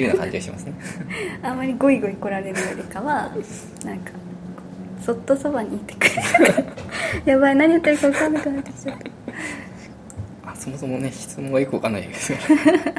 [0.00, 0.74] 由な感じがしますね。
[1.40, 3.30] うん、あんまりゴイゴイ来られるよりかは
[3.84, 4.12] なんか
[5.04, 6.64] そっとそばにいてくれる。
[7.26, 8.98] やばい何言ってるか分かんなくなってきちゃっ
[10.44, 10.50] た。
[10.50, 12.38] あそもそもね質問がよくわかんないですよ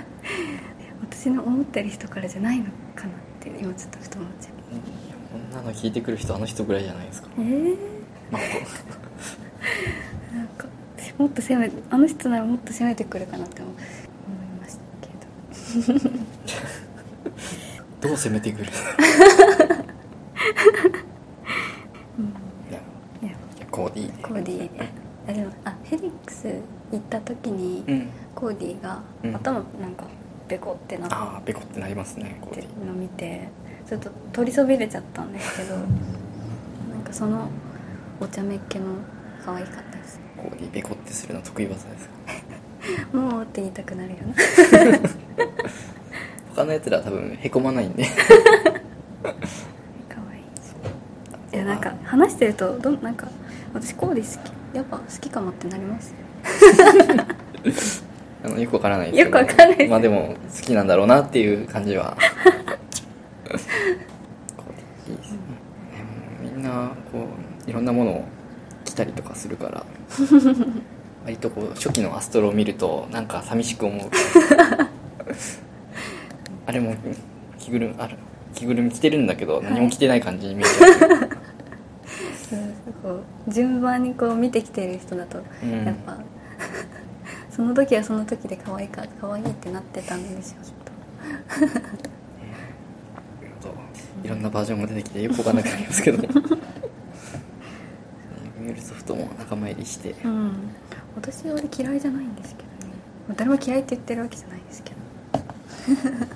[1.02, 2.66] 私の思ってる人からじゃないの
[2.96, 4.54] かなって今ちょっとふと思っちゃう。
[5.32, 7.30] こんなの聞いてくる人あの人ぐらいじゃないですか。
[7.38, 7.78] えー、
[8.32, 8.39] ま
[10.34, 10.68] あなんか
[11.18, 16.10] もっと攻めあの人ならもっと攻めてくるかなって思思いましたけど
[18.08, 18.70] どう攻めてくる？
[23.72, 24.24] コーディーで。
[24.24, 24.89] コーディーで。
[25.28, 26.47] あでもあフェリックス
[26.91, 28.10] 行った時に、うん。
[28.36, 29.36] コーディーがうん。
[29.36, 30.06] 頭なんか
[30.47, 33.49] ベコってなっああペコってなりますねコーてディるの見て
[33.89, 35.88] ちょっと取りそびれちゃったんですけどなん
[37.03, 37.49] かその
[38.22, 38.86] お茶目っ気の
[39.43, 40.20] 可愛かったです。
[40.38, 42.08] ーコーディーペコってするの得意技です
[43.12, 43.18] か？
[43.18, 44.36] もうって言いたくなるよな
[46.56, 48.06] 他のやつらは多分へこまないんで。
[50.08, 50.41] 可愛い
[51.53, 51.58] い。
[51.58, 53.28] やなんか話してるとどんなんか
[53.74, 56.16] 私コーディ好きやっぱ好きかもってなります。
[58.45, 59.38] あのよくわからないですけど。
[59.38, 59.78] よくわかんない。
[59.78, 62.16] ですまあでも好きなんだろうなっていう感じは。
[64.56, 64.76] コー
[65.08, 65.32] ディいいです。
[65.32, 65.39] ね
[66.41, 67.26] みんなこ
[67.68, 68.24] ういろんなものを
[68.86, 69.86] 着たりとかするから。
[71.26, 74.10] 割とこう初期のアストロを見るとなんか寂しく思う。
[74.58, 74.89] あ
[76.76, 76.95] れも
[77.57, 78.17] 着ぐるみある
[78.53, 81.19] 着ぐるみ着てるんだけど何も着てない感じに見えちゃう、
[82.53, 83.51] うんこう。
[83.51, 85.86] 順番にこう見てきてる人だと、うん。
[85.86, 86.17] やっぱ。
[87.51, 90.71] その時はその時で可愛いか可愛いってなってたんでしょうきっ
[94.23, 96.17] いろんなバージョンも出てきてよくわかんなくなりますけど。
[96.17, 100.13] ミュールソフトも仲間入りして。
[100.13, 100.53] とうん。
[101.15, 102.93] 私は嫌いじゃないんですけどね。
[103.36, 104.97] 誰も嫌いって言ってるわけじゃないですけど。
[104.97, 106.35] い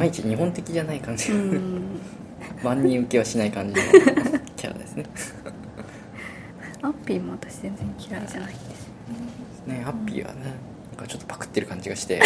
[0.00, 2.00] まいち日本的じゃない感じ、うん。
[2.64, 3.86] 万人受けはしない感じの
[4.56, 4.96] キャラです
[7.10, 9.82] ピーも私全然嫌いじゃないですね。
[9.84, 12.20] ハッピーはねなんかちょっとパクってる感じがして。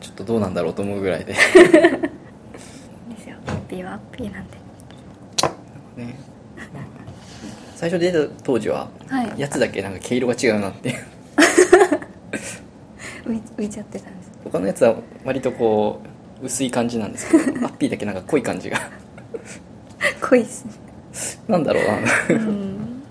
[0.00, 1.32] ちょっとどうなんだろうと思うぐらいで。
[1.32, 3.36] ですよ。
[3.44, 4.56] ハッピーはハッピーなんで。
[5.96, 6.14] ね。
[7.74, 9.40] 最初出た当時は、はい。
[9.40, 10.94] やつだけなんか毛色が違うなって
[13.26, 14.30] 浮いちゃってたんです。
[14.44, 16.00] 他のやつは割とこ
[16.42, 18.78] う薄い感じなんですけど ハッピーだけなんか濃い感じが。
[20.20, 20.72] 濃いですね。
[21.48, 21.98] なんだろうな。
[22.30, 23.02] うん。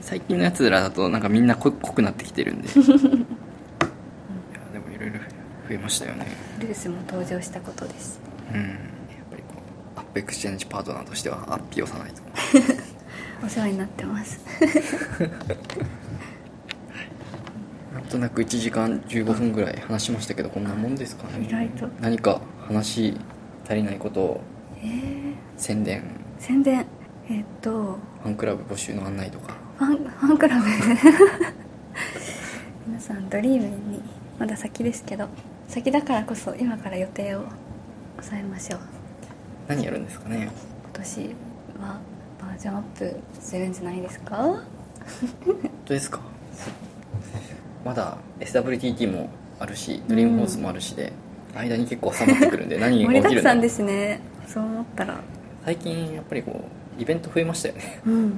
[0.00, 2.68] 最近のやつらだとなんかみんな濃濃くなってきてるんで。
[2.72, 2.84] いや
[4.72, 5.18] でもいろいろ
[5.68, 6.26] 増えましたよね。
[6.60, 8.20] ルースも登場したことです。
[8.52, 8.60] うん。
[8.60, 8.68] やっ
[9.30, 9.54] ぱりこ
[9.96, 12.22] う AppExchange パートナーとしてはアッピーを推さないと。
[13.44, 14.40] お世話になってます
[18.08, 21.46] となく1時間15分ぐらい話しましたけどこんなもんですかね。
[21.46, 21.88] 意外と。
[22.00, 23.16] 何か話
[23.66, 24.40] 足りないことを
[24.82, 26.02] えー、宣伝。
[26.38, 26.86] 宣伝。
[27.28, 27.98] えーっと。
[28.22, 29.54] ファンクラブ募集の案内とか。
[29.78, 30.66] ファンファンクラブ。
[32.86, 34.02] 皆さんドリームに
[34.38, 35.28] まだ先ですけど
[35.68, 37.44] 先だからこそ今から予定を
[38.16, 38.80] 抑えましょう。
[39.68, 40.48] 何やるんですかね。
[40.84, 41.20] 今年
[41.80, 42.00] は
[42.40, 44.36] バージョンアップするんじゃないですか？
[45.44, 46.20] 本当ですか？
[47.84, 51.12] まだ SWTT もあるしドリームフォースもあるしで、
[51.54, 53.30] 間に結構挟まってくるんで何盛が起きるんだろう。
[53.30, 54.20] りだくさんですね。
[54.46, 55.20] そう思ったら。
[55.64, 56.64] 最近やっぱりこ
[56.98, 58.00] うイベント増えましたよね。
[58.06, 58.30] うん。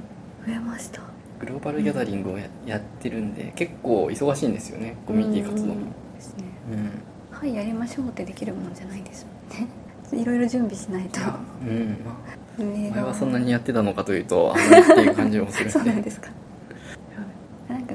[0.45, 1.01] 増えました。
[1.39, 5.73] グローバルギャザリングをややってるんで結構忙しいんですよねコミュニティ活動も。
[5.73, 6.13] うん。
[6.13, 6.43] ですね。
[6.71, 7.37] うん。
[7.37, 9.67] はいやりましょうってできるものじゃないですもんね。
[10.21, 11.19] いろいろ準備しないと。
[11.19, 11.97] うん。
[12.05, 15.71] あ前はそんなにやってたのかというとあんまりっていう感じもするんで。
[15.73, 16.29] そうなんですか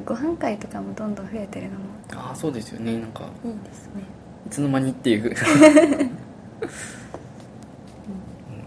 [0.07, 1.85] ご飯会とかもどんどん増えてるのも
[2.15, 2.99] ああそうですよね。
[2.99, 4.03] なんかいいですね。
[4.47, 5.37] いつの間にっていう。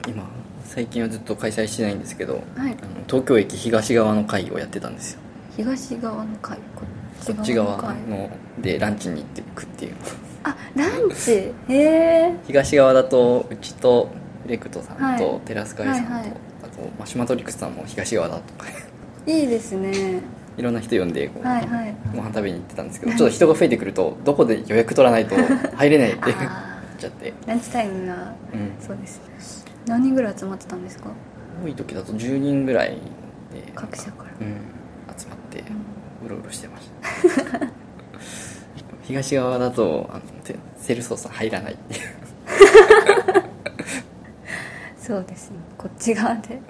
[0.07, 0.29] 今
[0.65, 2.43] 最近はずっと開催してないんですけど、はい。
[2.55, 2.75] あの
[3.07, 5.19] 東京駅東側の会をやってたんですよ。
[5.55, 6.57] 東側の会？
[6.75, 6.83] こ
[7.25, 8.29] こっち側の
[8.59, 9.95] でランチに行ってくっていう。
[10.43, 11.31] あランチ？
[11.31, 14.09] へえ東側だとうちと
[14.45, 15.39] レクトさんと、はい。
[15.41, 16.31] テラスカイさんと、はいはい。
[16.63, 18.67] あとマシュマトリックスさんも東側だとか。
[19.25, 20.21] いいですね
[20.59, 21.95] いろんな人呼んでこう、はいはい。
[22.13, 25.35] ご飯食べに行ってたんですけどちょっと人が増えてくるとどこで予約取らないと
[25.75, 29.65] 入れないって言っあちゃって、ランチタイムがうん、そうです。
[29.87, 31.09] 何人ぐらい集まってたんですか？
[31.63, 32.97] 多い時だと10人ぐらいで
[33.73, 34.31] 各社から。
[34.45, 34.53] うん、
[35.17, 35.63] 集まって
[36.25, 36.89] うろうろしてまし
[37.51, 37.59] た。
[39.03, 42.01] 東側だとあのてセールスフォース入らないっていう。
[44.99, 45.57] そうですね。
[45.77, 46.61] こっち側で、うん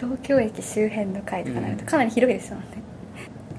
[0.00, 2.66] 東京駅周辺の会とかなるとかなり広いですもんね、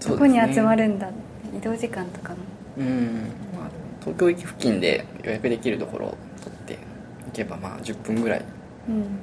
[0.04, 1.12] どこに集まるんだ
[1.56, 2.38] 移動時間とかも。
[2.78, 3.70] うん、まあ、
[4.00, 6.80] 東京駅付近で予約できるところを取って
[7.26, 8.46] 行けばまあ10分ぐらい。
[8.90, 9.20] うん。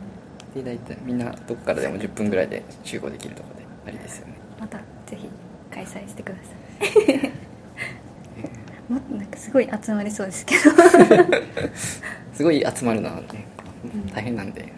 [0.54, 4.34] で大体みんなどこからでも10分ぐらいで集合できるところでありですよね。
[4.60, 5.28] またぜひ
[5.74, 6.42] 開催してくださ
[7.12, 7.32] い。
[8.92, 10.70] もっとなんかすごい集まりそうですけど。
[12.32, 13.44] すごい集まるのはね
[14.14, 14.72] 大変なんで。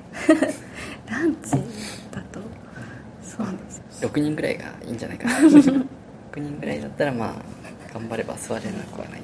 [1.07, 1.70] ランチ？
[4.01, 5.38] 6人ぐらいがいいんじゃないかな。
[6.32, 7.34] 6人ぐらいだったらまあ
[7.92, 9.22] 頑張れば座れなくはないん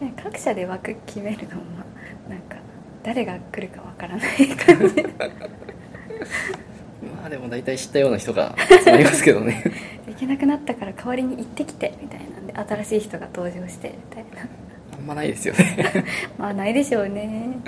[0.00, 0.06] で。
[0.06, 1.84] ね各社で枠決めるのもま
[2.26, 2.56] あなんか
[3.02, 5.02] 誰が来るかわからない感じ。
[7.02, 9.62] まあでも大体知ったような人が集まりますけどね。
[10.08, 14.48] 行けなくなったから代わりに行ってきてみたいなんで新しい人が登場してみたいな。
[14.98, 16.04] あんまないですよね。
[16.38, 17.26] まあないでしょうね。
[17.26, 17.60] ね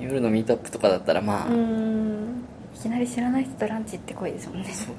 [0.00, 2.44] 夜のミートアップとかだったらまあ、うーん。
[2.74, 4.68] いきなり知らない人とランチ行ってこいですもんね。
[4.72, 4.94] そう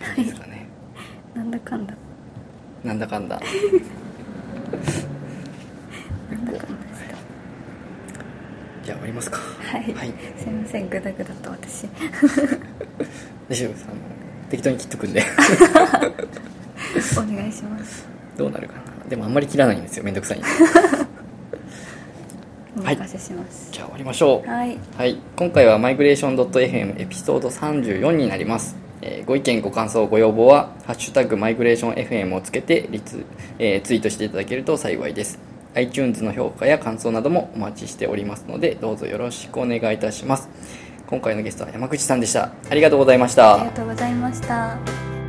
[0.00, 0.66] な感じですかね。
[1.34, 1.94] なんだかんだ。
[2.82, 3.40] なんだかんだ。
[6.30, 6.66] なんだかんだ
[8.82, 9.38] じゃあ終わりますか。
[9.38, 10.14] はい、はい。
[10.38, 11.86] すいませんグダグダと私。
[13.48, 13.86] 大丈夫です。
[13.86, 13.96] あの
[14.48, 15.22] 適当に切っとくんで。
[17.16, 18.08] お願いします。
[18.36, 18.82] どうなるかな。
[19.08, 20.04] でもあんまり切らないんですよ。
[20.04, 20.40] めんどくさい
[22.78, 23.68] おはい任せします。
[23.70, 24.48] じゃあ終わりましょう。
[24.48, 24.78] はい。
[24.96, 33.24] はい、今回はマイグレーション .fm エピソード34になります、えーご意見ご感想ご要望は「ハッシュタグマイグレーション FM」をつけてリツ、
[33.58, 35.38] えーツイートしていただけると幸いです。
[35.74, 40.48] iTunes の評価や感想などもお待ちしておりますのでどうぞよろしくお願いいたします。
[41.06, 42.50] 今回のゲストは山口さんでした。
[42.68, 43.54] ありがとうございました。
[43.54, 45.19] ありがとうございました。